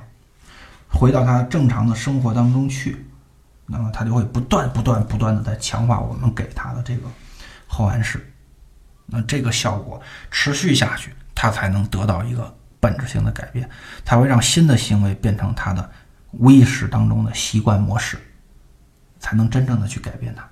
[0.98, 3.06] 回到他正常的生活当中去，
[3.66, 7.02] 那么他就会不断、不断、不断的在强化我们给他的这个
[7.68, 8.26] 后暗示。
[9.08, 10.02] 那这个效果
[10.32, 13.70] 持续下去，他才能得到一个本质性的改变，
[14.06, 15.92] 才会让新的行为变成他的
[16.32, 18.18] 无意识当中的习惯模式，
[19.20, 20.48] 才能真正的去改变它。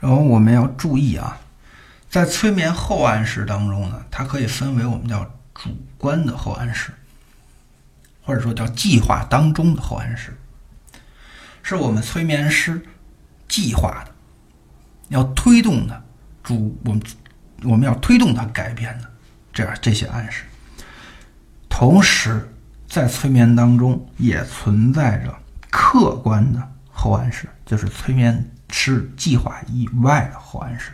[0.00, 1.38] 然后我们要注意啊。
[2.14, 6.92] 在催眠后暗示当中呢，它可以分为我们叫主观的后暗示，
[8.22, 10.32] 或者说叫计划当中的后暗示，
[11.60, 12.80] 是我们催眠师
[13.48, 14.12] 计划的，
[15.08, 16.04] 要推动的
[16.44, 17.02] 主我们
[17.64, 19.10] 我们要推动它改变的
[19.52, 20.44] 这样这些暗示。
[21.68, 22.48] 同时，
[22.86, 25.36] 在催眠当中也存在着
[25.68, 26.62] 客观的
[26.92, 30.92] 后暗示，就是催眠师计划以外的后暗示。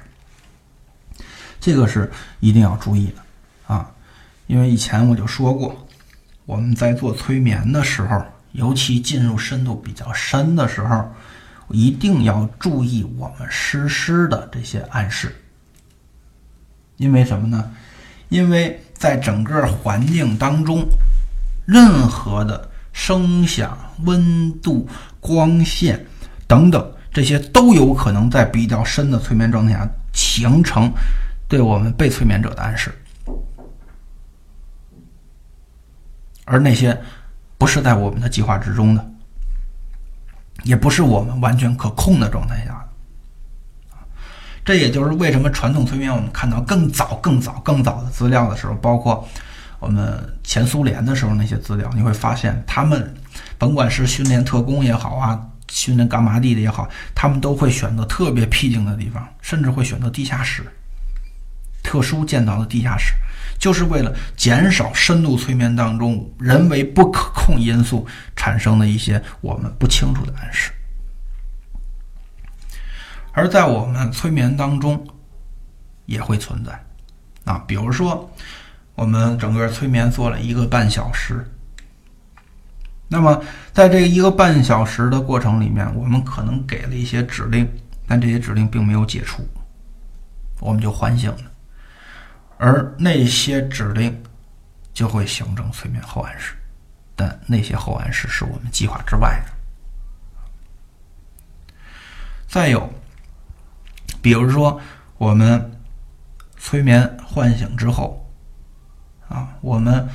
[1.61, 3.91] 这个是一定要注意的啊，
[4.47, 5.87] 因为以前我就说过，
[6.47, 11.05] 我们在做催眠的时候，尤其进入深度比较深的时候，
[11.69, 15.37] 一定要注意我们实施的这些暗示。
[16.97, 17.71] 因为什么呢？
[18.31, 20.85] 因为在整个环境当中，
[21.67, 24.89] 任何的声响、温度、
[25.21, 26.07] 光线
[26.47, 30.91] 等等这些都有可能在比较深的催眠状态下形成。
[31.51, 32.95] 对我们被催眠者的暗示，
[36.45, 36.97] 而那些
[37.59, 39.11] 不是在我们的计划之中的，
[40.63, 42.87] 也不是我们完全可控的状态下
[44.65, 49.29] 这也就是为什么传统催眠我们看到更早、更早、更早的资料的时候，包括
[49.81, 53.13] 我们前苏联的时候那些资料，你会发现他们
[53.59, 60.65] 甭管是训练特工也好啊，训练干嘛地的也好，他们都会选择特别僻静的地方，甚至会选择地下室。
[61.83, 63.15] 特殊建造的地下室，
[63.59, 68.07] 就是为了减少深度催眠当中人为不可控因素
[68.37, 70.73] 产生的一些我们不清楚的暗示。
[73.33, 75.07] 而在我们催眠当中，
[76.07, 76.73] 也会存在
[77.45, 78.29] 啊，比如说
[78.97, 81.49] 我们整个催眠做了一个半小时，
[83.07, 83.41] 那么
[83.73, 87.67] 在这一个半小时的过程里面，我们可能给了一些指令，
[88.07, 89.47] 但这些指令并没有解除，
[90.59, 91.39] 我们就唤醒了。
[92.63, 94.23] 而那些指令
[94.93, 96.55] 就会形成催眠后暗示，
[97.17, 99.53] 但那些后暗示是我们计划之外的。
[102.47, 102.93] 再有，
[104.21, 104.79] 比如说
[105.17, 105.81] 我们
[106.59, 108.31] 催眠唤醒之后，
[109.27, 110.07] 啊，我们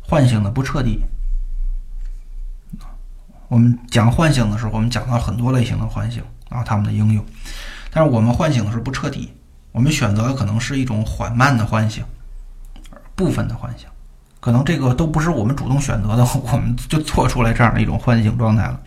[0.00, 1.04] 唤醒的不彻底。
[3.48, 7.26] 我们讲唤醒的时候，我们讲到很多类型的唤醒啊，他们的应用，
[7.90, 9.35] 但是我们唤醒的时候不彻底。
[9.76, 12.02] 我们选择的可能是一种缓慢的唤醒，
[13.14, 13.86] 部分的唤醒，
[14.40, 18.80] 可能这个都不是我们主动选择的， 我们就做出来这样的一种唤醒状态了。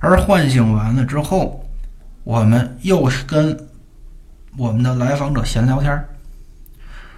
[0.00, 1.68] 而唤醒完了之后，
[2.22, 3.68] 我们又是跟
[4.56, 6.08] 我们的来访者闲聊天儿，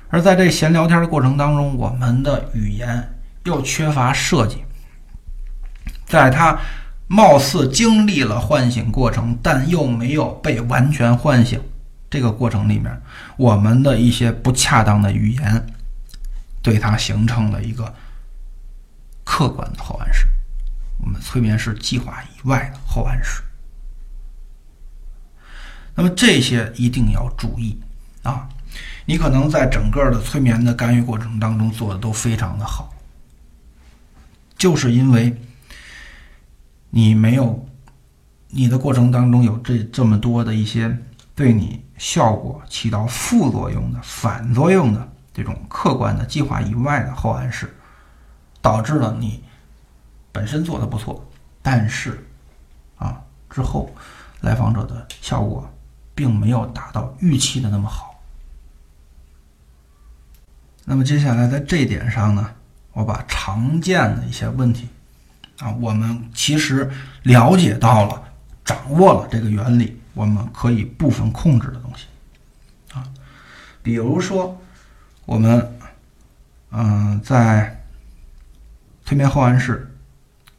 [0.08, 3.14] 而在这闲聊天的过程当中，我们的语言
[3.44, 4.64] 又缺乏设计，
[6.04, 6.58] 在他
[7.06, 11.62] 貌似经历了唤醒过程，但又没有被完全唤醒。
[12.08, 13.02] 这个过程里面，
[13.36, 15.66] 我们的一些不恰当的语言，
[16.62, 17.94] 对他形成了一个
[19.24, 20.26] 客观的后暗示。
[20.98, 23.42] 我们催眠师计划以外的后暗示。
[25.94, 27.80] 那么这些一定要注意
[28.22, 28.48] 啊！
[29.06, 32.94] 你可能在整个的催眠的干预过程当中做的都非常的好，
[34.58, 35.34] 就是因为
[36.90, 37.66] 你没有
[38.48, 40.98] 你的过程当中有这这么多的一些
[41.34, 47.74] 对你效果起到副作用的、反作用的这种客观的计划以外的后暗示，
[48.60, 49.42] 导致了你
[50.32, 51.24] 本身做的不错，
[51.62, 52.26] 但是
[52.96, 53.94] 啊之后
[54.40, 55.68] 来访者的效果。
[56.16, 58.18] 并没有达到预期的那么好。
[60.86, 62.54] 那么接下来在这一点上呢，
[62.94, 64.88] 我把常见的一些问题
[65.58, 66.90] 啊，我们其实
[67.24, 68.22] 了解到了、
[68.64, 72.06] 掌握了这个原理，我们可以部分控制的东西
[72.92, 73.06] 啊，
[73.84, 74.60] 比如说
[75.26, 75.78] 我们
[76.70, 77.84] 嗯在
[79.04, 79.94] 催眠后暗示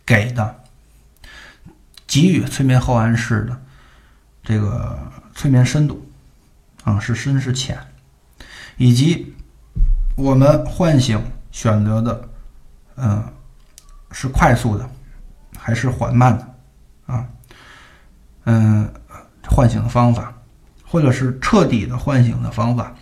[0.05, 0.63] 给的
[2.07, 3.61] 给予催眠后暗示的
[4.41, 5.11] 这个。
[5.37, 6.03] 催眠深度，
[6.83, 7.77] 啊是深是浅，
[8.77, 9.35] 以及
[10.15, 12.29] 我们唤醒选择的，
[12.95, 13.23] 嗯，
[14.11, 14.89] 是快速的
[15.55, 16.55] 还是缓慢的，
[17.13, 17.29] 啊，
[18.45, 18.91] 嗯，
[19.57, 20.31] 唤醒的方法，
[20.85, 22.93] 或者是彻底的唤醒的方法，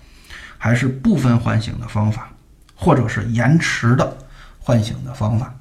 [0.58, 2.30] 还是部分唤醒的方法，
[2.78, 4.18] 或者是延迟的
[4.62, 5.54] 唤醒的方法，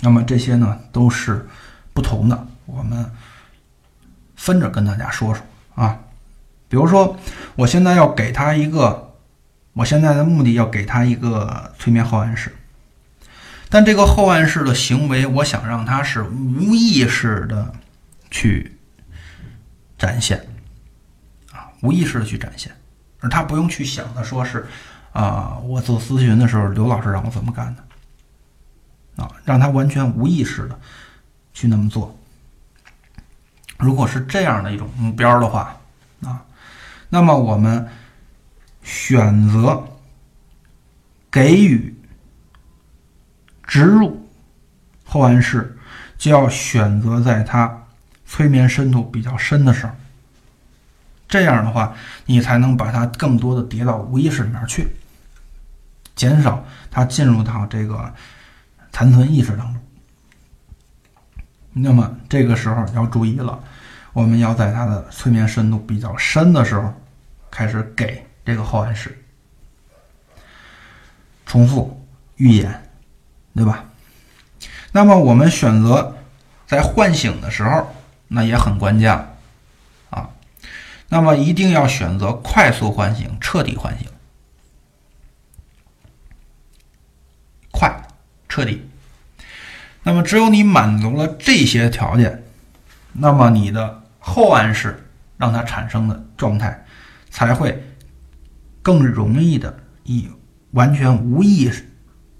[0.00, 1.46] 那么这些呢都是
[1.92, 3.04] 不同的，我们
[4.34, 5.44] 分着跟大家说说。
[5.74, 5.98] 啊，
[6.70, 7.14] 比如说，
[7.54, 9.12] 我现在要给他一个，
[9.74, 12.50] 我现在的目的要给他一个催眠后暗示，
[13.68, 17.74] 但这个后暗示的行为，我想让他是无意识的
[18.30, 18.78] 去
[20.02, 20.44] 展现，
[21.52, 22.72] 啊，无意识的去展现，
[23.20, 24.66] 而他不用去想的，说是
[25.12, 30.76] 啊，我做咨询的时候，刘老师让我怎么干的，啊，让他完全无意识的
[31.52, 32.18] 去那么做。
[33.78, 35.80] 如果是这样的一种目标的话，
[36.24, 36.44] 啊，
[37.08, 37.88] 那么我们
[38.82, 39.84] 选择
[41.30, 41.94] 给予
[43.62, 44.28] 植入
[45.04, 45.78] 后暗示，
[46.18, 47.81] 就要选择在他
[48.32, 49.92] 催眠深度比较深的时候，
[51.28, 54.88] 这样的话，你才能把它更多的叠到无意识里面去，
[56.16, 58.10] 减少它进入到这个
[58.90, 59.76] 残存意识当中。
[61.74, 63.62] 那么这个时候要注意了。
[64.14, 66.90] 我们要在它的催眠深度比较深的时候，
[67.50, 69.22] 开始给这个后暗示，
[71.44, 72.02] 重复
[72.36, 72.90] 预演，
[73.54, 73.84] 对吧？
[74.90, 76.16] 那么我们选择
[76.66, 77.94] 在唤醒的时候，
[78.32, 79.12] 那也很关键
[80.10, 80.30] 啊。
[81.08, 84.08] 那么一定要选择快速唤醒、彻底唤醒，
[87.70, 88.02] 快、
[88.48, 88.88] 彻底。
[90.02, 92.42] 那么只有你满足了这些条件，
[93.12, 94.00] 那么你的。
[94.24, 95.04] 后暗示
[95.36, 96.86] 让它产生的状态，
[97.28, 97.82] 才会
[98.80, 100.30] 更容易的以
[100.70, 101.84] 完全无意识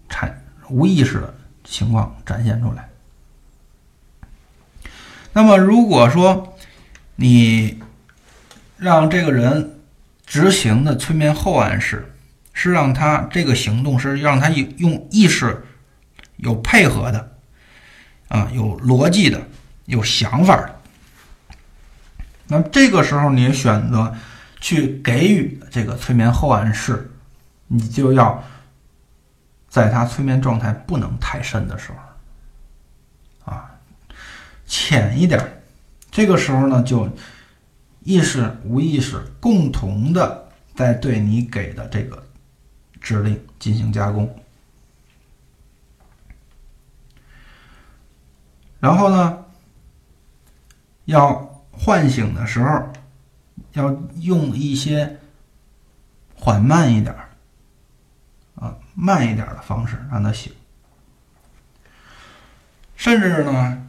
[0.09, 1.34] 产无意识的
[1.64, 2.88] 情况展现出来。
[5.32, 6.56] 那么，如果说
[7.16, 7.80] 你
[8.76, 9.80] 让这个人
[10.26, 12.14] 执行的催眠后暗示
[12.52, 15.64] 是让他这个行动是让他用意识
[16.36, 17.32] 有配合的
[18.28, 19.40] 啊，有逻辑的，
[19.86, 20.80] 有想法的。
[22.48, 24.14] 那这个时候，你选择
[24.60, 27.10] 去给予这个催眠后暗示，
[27.68, 28.44] 你就要
[29.68, 31.98] 在他催眠状态不能太深的时候，
[34.72, 35.62] 浅一点。
[36.10, 37.06] 这个时候呢，就
[38.00, 42.26] 意识、无意识共同的在对你给的这个
[42.98, 44.34] 指令进行加工，
[48.80, 49.44] 然后呢，
[51.04, 51.50] 要。
[51.74, 52.92] 唤醒的时候，
[53.72, 55.18] 要用一些
[56.34, 57.30] 缓慢一点儿，
[58.56, 60.52] 啊，慢一点的方式让他醒，
[62.94, 63.81] 甚至呢，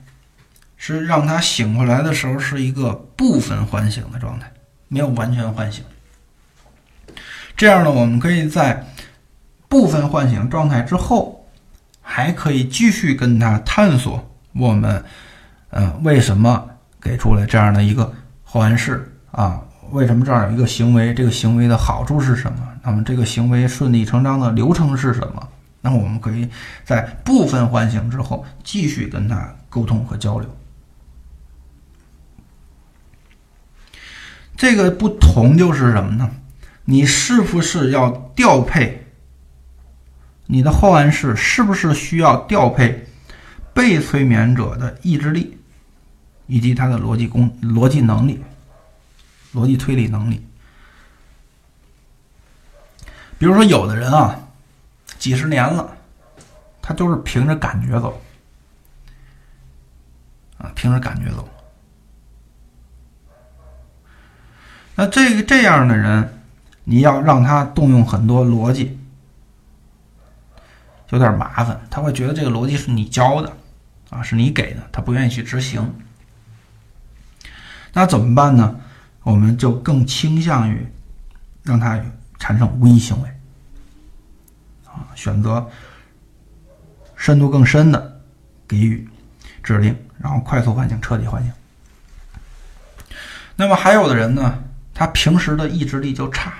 [0.85, 4.51] 是让他醒过来的时候是一个部分唤醒的状态，
[4.89, 5.81] 没有完全唤醒。
[7.55, 8.85] 这样呢，我们可以在
[9.69, 11.47] 部分唤醒状态之后，
[12.01, 15.01] 还可以继续跟他探索我们，
[15.69, 16.69] 呃，为什么。
[17.01, 18.13] 给出来这样的一个
[18.45, 19.61] 后暗示啊，
[19.91, 21.13] 为什么这样有一个行为？
[21.13, 22.59] 这个行为的好处是什么？
[22.81, 25.49] 那么这个行为顺理成章的流程是什么？
[25.81, 26.47] 那么我们可以
[26.85, 30.49] 在部分唤醒之后继续跟他沟通和交流。
[34.55, 36.29] 这个不同就是什么呢？
[36.85, 39.07] 你是不是要调配
[40.45, 41.35] 你的后暗室？
[41.35, 43.07] 是不是需要调配
[43.73, 45.57] 被催眠者的意志力
[46.45, 48.43] 以及他的逻辑功、逻辑能力、
[49.53, 50.45] 逻辑推理能力？
[53.39, 54.39] 比如说，有的人啊，
[55.17, 55.97] 几十年了，
[56.81, 58.21] 他就是凭着感觉走
[60.57, 61.49] 啊，凭着感觉走。
[64.95, 66.41] 那这个这样的人，
[66.83, 68.99] 你要让他动用很多逻辑，
[71.09, 71.81] 有点麻烦。
[71.89, 73.51] 他会觉得这个逻辑是你教的，
[74.11, 75.93] 啊，是你给的，他不愿意去执行。
[77.93, 78.79] 那怎么办呢？
[79.23, 80.85] 我们就更倾向于
[81.63, 81.99] 让他
[82.37, 83.29] 产生无意行为，
[84.85, 85.67] 啊，选择
[87.15, 88.21] 深度更深的
[88.67, 89.09] 给予
[89.63, 91.51] 指令，然后快速唤醒，彻底唤醒。
[93.55, 94.62] 那么还有的人呢？
[94.93, 96.53] 他平时的意志力就差，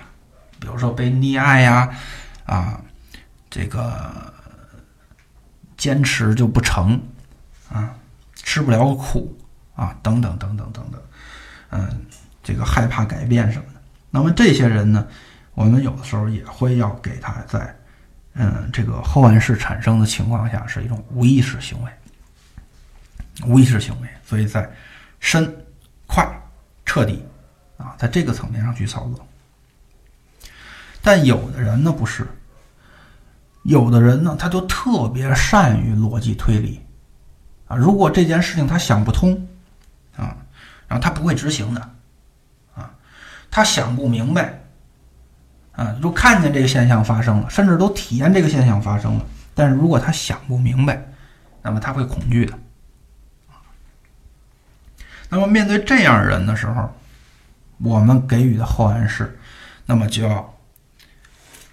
[0.60, 1.90] 比如说被溺爱呀，
[2.46, 2.82] 啊，
[3.50, 4.34] 这个
[5.78, 7.00] 坚持就不成，
[7.72, 7.94] 啊，
[8.34, 9.38] 吃不了苦
[9.76, 11.02] 啊，等等等等等等，
[11.70, 12.06] 嗯，
[12.42, 13.82] 这个害怕改变什么的。
[14.10, 15.08] 那么这些人呢，
[15.54, 17.76] 我们有的时候也会要给他在，
[18.34, 21.92] 嗯，这个后暗示产生的情况下是一种无意识行为，
[23.46, 24.68] 无意识行为，所以在
[25.20, 25.56] 深、
[26.08, 26.28] 快、
[26.84, 27.24] 彻底。
[27.84, 29.28] 啊，在这个层面上去操作，
[31.02, 32.26] 但有的人呢不是，
[33.64, 36.80] 有的人呢他就特别善于逻辑推理，
[37.68, 39.34] 啊，如果这件事情他想不通，
[40.16, 40.38] 啊，
[40.88, 41.82] 然后他不会执行的，
[42.74, 42.90] 啊，
[43.52, 44.62] 他想不明白，
[45.74, 51.06] 啊，就看见这个现象发生了，甚至都体验这个现象发生了，但是如果他想不明白，
[51.62, 52.58] 那么他会恐惧的，
[55.28, 56.90] 那么面对这样人的时候。
[57.84, 59.38] 我们给予的后暗示，
[59.86, 60.58] 那么就要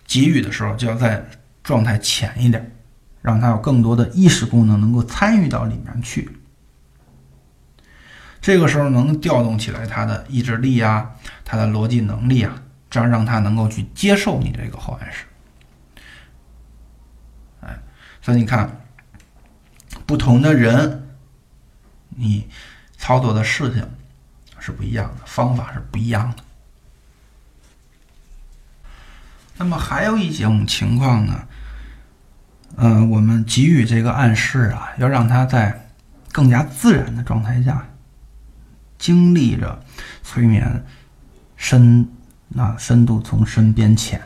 [0.06, 1.24] 给予的时候就要在
[1.62, 2.76] 状态浅一点，
[3.22, 6.28] 让他有更多的意识功能能够参与到里面去。
[8.40, 15.26] 这个时候能调动起来他的意志力啊，他的逻辑能力啊，这样让他能够去接受你这个后暗示。
[17.60, 17.78] 哎，
[18.22, 18.80] 所以你看，
[20.06, 21.06] 不同的人，
[22.08, 22.48] 你
[22.96, 23.86] 操作的事情。
[24.60, 26.44] 是不一样的，方法是不一样的。
[29.56, 31.48] 那么还有一种情况呢，
[32.76, 35.88] 嗯，我们给予这个暗示啊，要让他在
[36.30, 37.86] 更加自然的状态下
[38.98, 39.82] 经历着
[40.22, 40.84] 催眠
[41.56, 42.08] 深
[42.56, 44.22] 啊深度从深变浅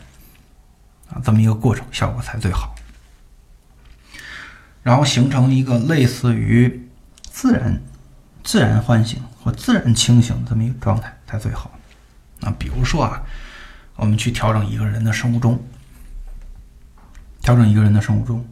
[1.08, 2.74] 啊这么一个过程，效果才最好。
[4.82, 6.88] 然后形成一个类似于
[7.22, 7.80] 自然
[8.42, 9.20] 自然唤醒。
[9.44, 11.70] 或自然清醒的这么一个状态才最好。
[12.40, 13.22] 那比如说啊，
[13.96, 15.62] 我们去调整一个人的生物钟，
[17.42, 18.42] 调整一个人的生物钟。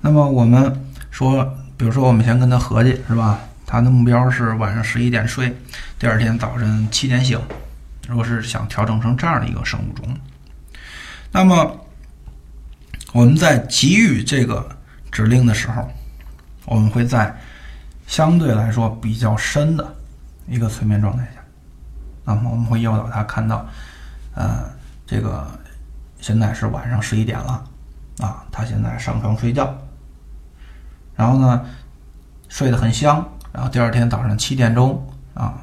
[0.00, 1.44] 那么我们说，
[1.76, 3.38] 比如说我们先跟他合计是吧？
[3.64, 5.56] 他的目标是晚上十一点睡，
[5.96, 7.40] 第二天早晨七点醒。
[8.08, 10.18] 如果是想调整成这样的一个生物钟，
[11.30, 11.86] 那么
[13.12, 14.76] 我们在给予这个
[15.12, 15.88] 指令的时候，
[16.64, 17.32] 我们会在。
[18.10, 19.94] 相对来说比较深的
[20.48, 21.40] 一个催眠状态下，
[22.24, 23.64] 那么我们会诱导他看到，
[24.34, 24.68] 呃，
[25.06, 25.46] 这个
[26.20, 27.64] 现在是晚上十一点了，
[28.18, 29.72] 啊，他现在上床睡觉，
[31.14, 31.64] 然后呢，
[32.48, 35.00] 睡得很香，然后第二天早上七点钟
[35.32, 35.60] 啊，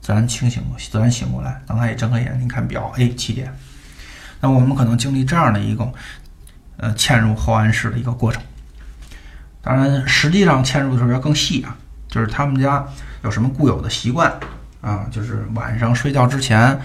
[0.00, 3.52] 自然清醒，自然醒过来，当他一睁开眼睛看表，哎，七点，
[4.40, 5.92] 那我们可能经历这样的一个，
[6.76, 8.40] 呃，嵌入后暗室的一个过程。
[9.66, 11.74] 当然，实际上嵌入的时候要更细啊，
[12.06, 12.86] 就是他们家
[13.24, 14.32] 有什么固有的习惯
[14.80, 16.78] 啊，就是晚上睡觉之前，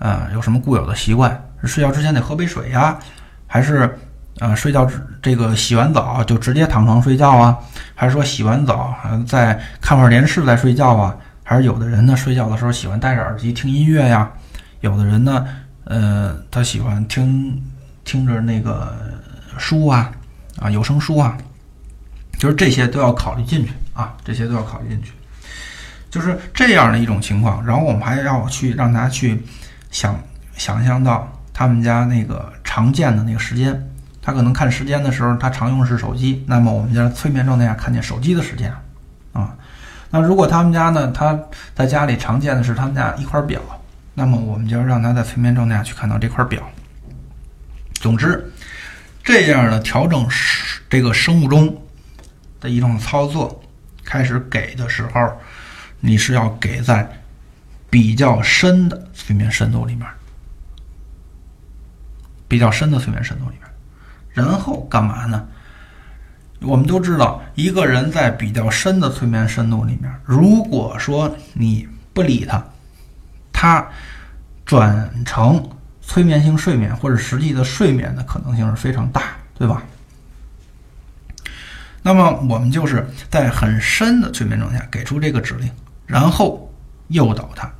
[0.00, 1.30] 呃，有什么固有的习惯？
[1.62, 2.98] 是睡觉之前得喝杯水呀，
[3.46, 3.96] 还是
[4.40, 7.56] 呃睡觉之这个洗完澡就直接躺床睡觉啊？
[7.94, 11.16] 还是说洗完澡还再看会儿电视再睡觉啊？
[11.44, 14.28] 还是有的人呢睡觉的时候喜欢戴着耳机听音乐呀？
[14.80, 15.46] 有的人呢，
[15.84, 17.62] 呃，他喜欢听
[18.04, 18.92] 听着那个
[19.56, 20.10] 书啊，
[20.58, 21.38] 啊有声书啊。
[22.44, 25.12] 就是这些都要考虑进去啊，这些都要考虑进去，
[26.10, 27.64] 就是这样的一种情况。
[27.64, 29.42] 然后我们还要去让他去
[29.90, 30.14] 想
[30.54, 33.82] 想象到他们家那个常见的那个时间，
[34.20, 36.44] 他可能看时间的时候，他常用的是手机。
[36.46, 38.70] 那么我们在催眠状态下看见手机的时间
[39.32, 39.56] 啊。
[40.10, 41.40] 那如果他们家呢，他
[41.74, 43.58] 在家里常见的是他们家一块表，
[44.12, 46.62] 那么我们就要让他在催眠状态下去看到这块表。
[47.94, 48.52] 总之，
[49.22, 50.28] 这样的调整
[50.90, 51.74] 这个生物钟。
[52.64, 53.62] 的一种操作，
[54.02, 55.38] 开始给的时候，
[56.00, 57.06] 你是要给在
[57.90, 60.08] 比较深的催眠深度里面，
[62.48, 63.68] 比较深的催眠深度里面，
[64.30, 65.46] 然后干嘛呢？
[66.60, 72.64] 我们都知道，一个人在比较深的催眠深度里面，如果说你不理他，
[73.52, 73.86] 他
[74.64, 75.62] 转成
[76.00, 79.20] 催眠性睡眠或者实际的睡眠的可能性是非常大，
[79.58, 79.82] 对吧？
[82.06, 85.70] 那么我们就是在很深的催眠状态下给出这个指令，
[86.06, 86.70] 然后
[87.08, 87.72] 诱导他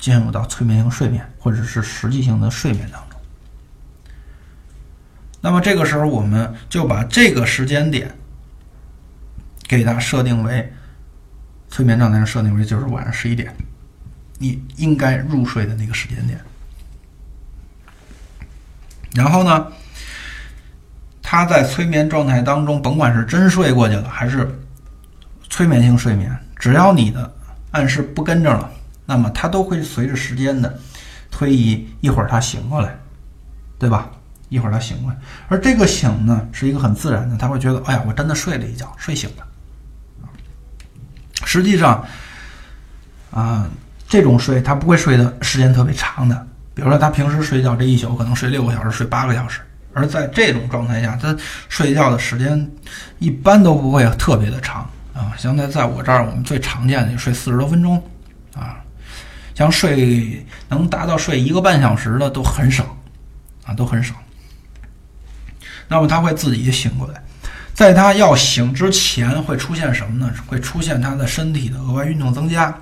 [0.00, 3.20] 进入到催眠性睡眠或者是实际性的睡眠当中。
[5.40, 8.12] 那么这个时候，我们就把这个时间点
[9.68, 10.72] 给它设定为
[11.68, 13.54] 催眠状态上设定为就是晚上十一点，
[14.38, 16.40] 你应该入睡的那个时间点。
[19.14, 19.72] 然后呢？
[21.30, 24.50] 他在催眠状态当中，甭管是真睡过去了，还是
[25.50, 27.30] 催眠性睡眠，只要你的
[27.70, 28.70] 暗示不跟着了，
[29.04, 30.74] 那么他都会随着时间的
[31.30, 32.98] 推移，一会儿他醒过来，
[33.78, 34.08] 对吧？
[34.48, 35.18] 一会儿他醒过来，
[35.48, 39.44] 而这个醒呢，是一个很自然的，他会觉得，哎呀，我真的睡了一觉，睡醒了。
[41.44, 42.02] 实际上，
[43.30, 43.68] 啊，
[44.08, 49.60] 这种睡他不会睡的时间特别长的，比如说他平时睡觉这一宿可能睡六个小时，睡八个小时。
[49.92, 51.36] 而在这种状态下，他
[51.68, 52.70] 睡觉的时间
[53.18, 55.32] 一般都不会特别的长啊。
[55.36, 58.00] 现在在我这儿，我们最常见的就睡四十多分钟
[58.54, 58.76] 啊，
[59.54, 62.96] 像睡能达到睡一个半小时的都很少
[63.64, 64.14] 啊，都很少。
[65.88, 67.22] 那么他会自己醒过来，
[67.72, 70.32] 在他要醒之前会出现什么呢？
[70.46, 72.76] 会出现他的身体的额外运动增加，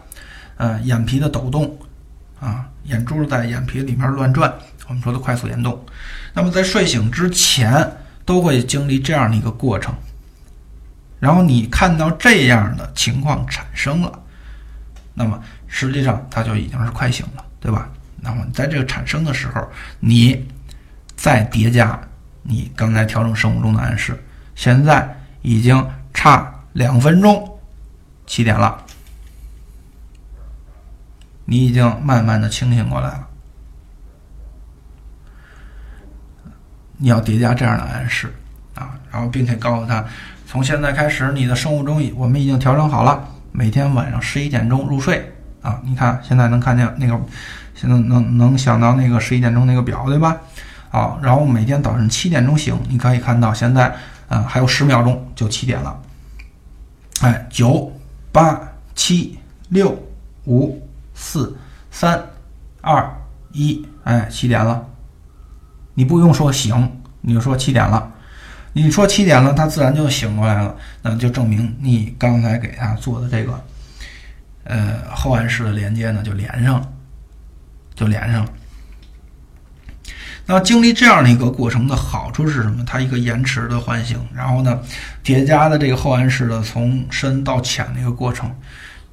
[0.56, 1.78] 呃，眼皮的抖动
[2.40, 4.52] 啊，眼珠在眼皮里面乱转，
[4.88, 5.80] 我们说的快速眼动。
[6.36, 7.90] 那么在睡醒之前
[8.26, 9.94] 都会经历这样的一个过程，
[11.18, 14.22] 然后你看到这样的情况产生了，
[15.14, 17.88] 那么实际上它就已经是快醒了，对吧？
[18.20, 19.66] 那么在这个产生的时候，
[19.98, 20.46] 你
[21.16, 21.98] 再叠加
[22.42, 24.22] 你刚才调整生物钟的暗示，
[24.54, 27.58] 现在已经差两分钟，
[28.26, 28.84] 七点了，
[31.46, 33.26] 你已经慢慢的清醒过来了。
[36.98, 38.32] 你要叠加这样的暗示
[38.74, 40.04] 啊，然后并且告诉他，
[40.46, 45.32] 从现在开始，你的生物钟已我们已经调整好了，每天晚上十一点钟入睡
[45.62, 45.80] 啊。
[45.84, 47.20] 你看现在能看见那个，
[47.74, 50.36] 现在能能想到那个十一点钟那个表对吧？
[50.90, 53.94] 好，然后每天早上七点钟醒，你可以看到现在
[54.28, 56.00] 啊还有十秒钟就七点了。
[57.20, 57.92] 哎，九
[58.32, 58.60] 八
[58.94, 59.38] 七
[59.68, 59.98] 六
[60.44, 61.56] 五四
[61.90, 62.22] 三
[62.80, 63.10] 二
[63.52, 64.86] 一，哎，七点了。
[65.96, 66.92] 你不用说醒，
[67.22, 68.12] 你就说七点了。
[68.74, 73.64] 你说七点了，他自然就醒过来了，那就证明你刚才给他做的这个，
[74.64, 76.88] 呃，后暗示的连接呢，就连上了，
[77.94, 78.50] 就连上了。
[80.44, 82.84] 那经历这样的一个过程的好处是什么？
[82.84, 84.78] 它一个延迟的唤醒，然后呢，
[85.22, 88.54] 叠加的这个后暗示的从深到浅的一个过程，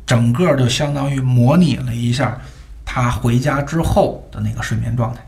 [0.05, 2.37] 整个就相当于模拟了一下
[2.83, 5.21] 他回家之后的那个睡眠状态。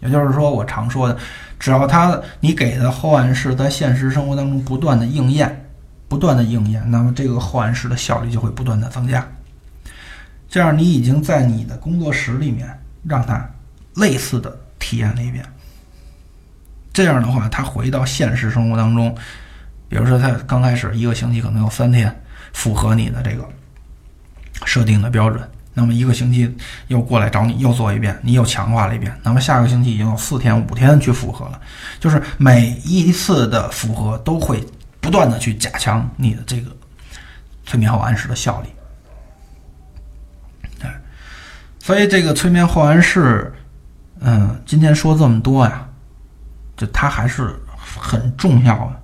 [0.00, 1.16] 也就是说，我常说的，
[1.58, 5.68] 只要他你给的后暗示在现实生活当中不断的应验，
[6.08, 9.26] 不断的应验，那么这个后暗示的效率就会不断的增加。
[10.48, 12.68] 这样，你已经在你的工作室里面
[13.04, 13.48] 让他
[13.94, 15.44] 类似的体验了一遍。
[16.92, 19.14] 这样的话，他回到现实生活当中，
[19.88, 22.14] 比如说他刚开始一个星期可能有三天
[22.52, 23.46] 符合你的这个
[24.64, 25.42] 设定的标准。
[25.78, 26.50] 那么一个星期
[26.88, 29.14] 又过来找你，又做一遍，你又强化了一遍。
[29.22, 31.60] 那么下个星期已经有四天、五天去复合了，
[32.00, 34.64] 就是每一次的复合都会
[35.02, 36.74] 不断的去加强你的这个
[37.66, 38.68] 催眠后暗示的效力。
[40.80, 40.90] 对，
[41.78, 43.52] 所以这个催眠后暗示，
[44.20, 45.86] 嗯，今天说这么多呀，
[46.74, 49.02] 就它还是很重要的。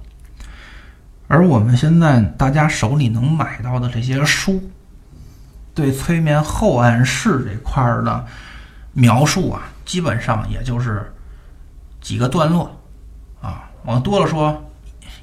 [1.29, 4.59] 而我们现在大家手里能买到的这些书。
[5.75, 8.27] 对催眠后暗示这块儿的
[8.93, 11.13] 描述啊，基本上也就是
[12.01, 12.79] 几个段落
[13.41, 14.71] 啊，往多了说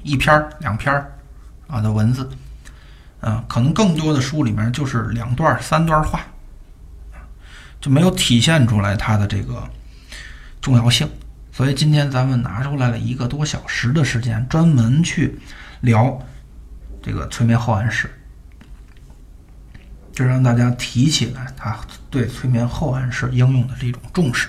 [0.02, 1.16] 一篇儿、两篇儿
[1.68, 2.28] 啊的文字，
[3.20, 6.20] 嗯，可能更多的书里面就是两段、三段话，
[7.80, 9.62] 就没有体现出来它的这个
[10.60, 11.08] 重要性。
[11.52, 15.38] 所以今天咱们拿出来了一个多小时的时间，专门去
[15.80, 16.18] 聊
[17.02, 18.10] 这个催眠后暗示。
[20.12, 21.78] 就让大家提起来，他
[22.10, 24.48] 对催眠后暗示应用的这种重视。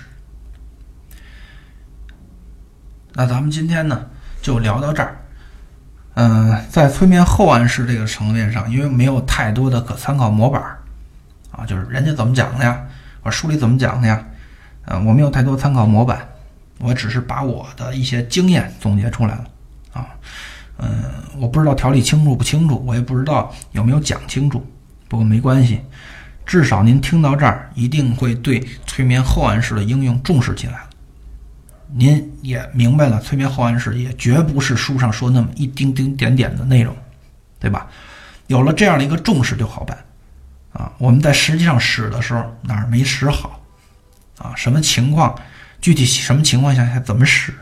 [3.14, 4.06] 那咱们今天呢，
[4.40, 5.16] 就聊到这儿。
[6.14, 10.62] 嗯，在催眠后暗示这个层面上，因为没有太多的可参考模板
[11.50, 12.84] 啊，就是人家怎么讲的呀，
[13.22, 14.22] 我书里怎么讲的呀，
[14.86, 16.28] 嗯，我没有太多参考模板，
[16.78, 19.44] 我只是把我的一些经验总结出来了
[19.94, 20.06] 啊，
[20.78, 21.02] 嗯，
[21.38, 24.66] 我不知道条理清楚不清楚，我也不知道有没有讲清楚，
[25.12, 25.78] 不过没关系，
[26.46, 30.88] 至少您听到这儿，一定会对催眠后暗示的应用重视起来了。
[31.90, 36.96] 您也明白了，催眠后暗示也绝不是书上说那么一丁丁点点的内容，
[37.60, 37.86] 对吧？
[38.46, 39.98] 有了这样的一个重视就好办
[40.72, 40.90] 啊。
[40.96, 43.62] 我们在实际上使的时候哪儿没使好
[44.38, 44.54] 啊？
[44.56, 45.38] 什么情况？
[45.82, 47.52] 具体什么情况下怎么使？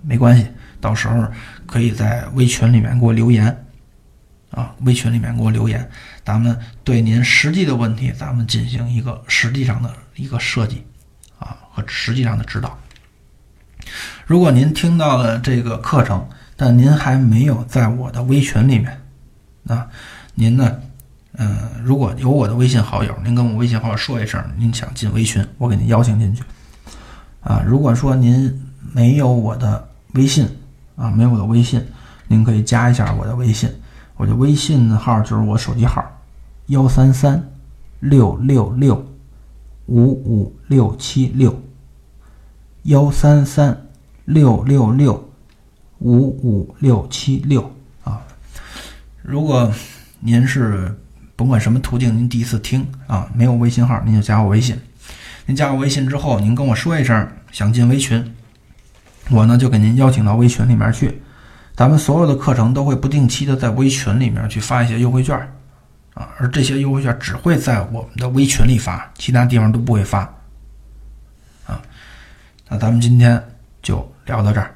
[0.00, 0.46] 没关系，
[0.80, 1.26] 到时候
[1.66, 3.63] 可以在微群里面给我留言
[4.54, 4.74] 啊。
[4.84, 5.90] 微群里面给我留言，
[6.24, 10.86] 咱们对您实际的问题，咱们进行一个实际上的一个设计
[11.38, 12.78] 啊和实际上的指导。
[14.26, 16.26] 如果您听到了这个课程，
[16.56, 19.00] 但您还没有在我的微群里面，
[19.66, 19.88] 啊
[20.34, 20.78] 您呢？
[21.36, 26.44] 嗯，如果有我的微信好友，您跟我微信号说一声，您想进微群，我给您邀请进去。
[27.40, 30.48] 啊，如果说您没有我的微信，
[30.94, 31.84] 啊，没有我的微信，
[32.28, 33.68] 您可以加一下我的微信，
[34.16, 36.04] 我的微信号就是我手机号，
[36.66, 37.50] 幺三三
[38.00, 39.06] 六六六
[39.86, 41.60] 五五六七六。
[42.84, 43.86] 幺三三
[44.26, 45.30] 六六六
[46.00, 47.72] 五五六七六
[48.04, 48.20] 啊！
[49.22, 49.72] 如果
[50.20, 50.94] 您是
[51.34, 54.78] 甭管什么途径，您第一次听啊，没有微信号，您就加我微信。
[55.46, 58.34] 您加我微信之后，您跟我说一声想进微群，
[59.30, 61.22] 我呢就给您邀请到微群里面去。
[61.76, 65.36] 咱们所有的课程都会不定期的在微群里面去发一些优惠券
[66.14, 70.20] 啊，而这些优惠券只会在我们的微群里发，其他地方都不会发。
[71.66, 71.80] 啊
[72.68, 73.42] 那咱们今天
[73.82, 74.73] 就聊到这儿。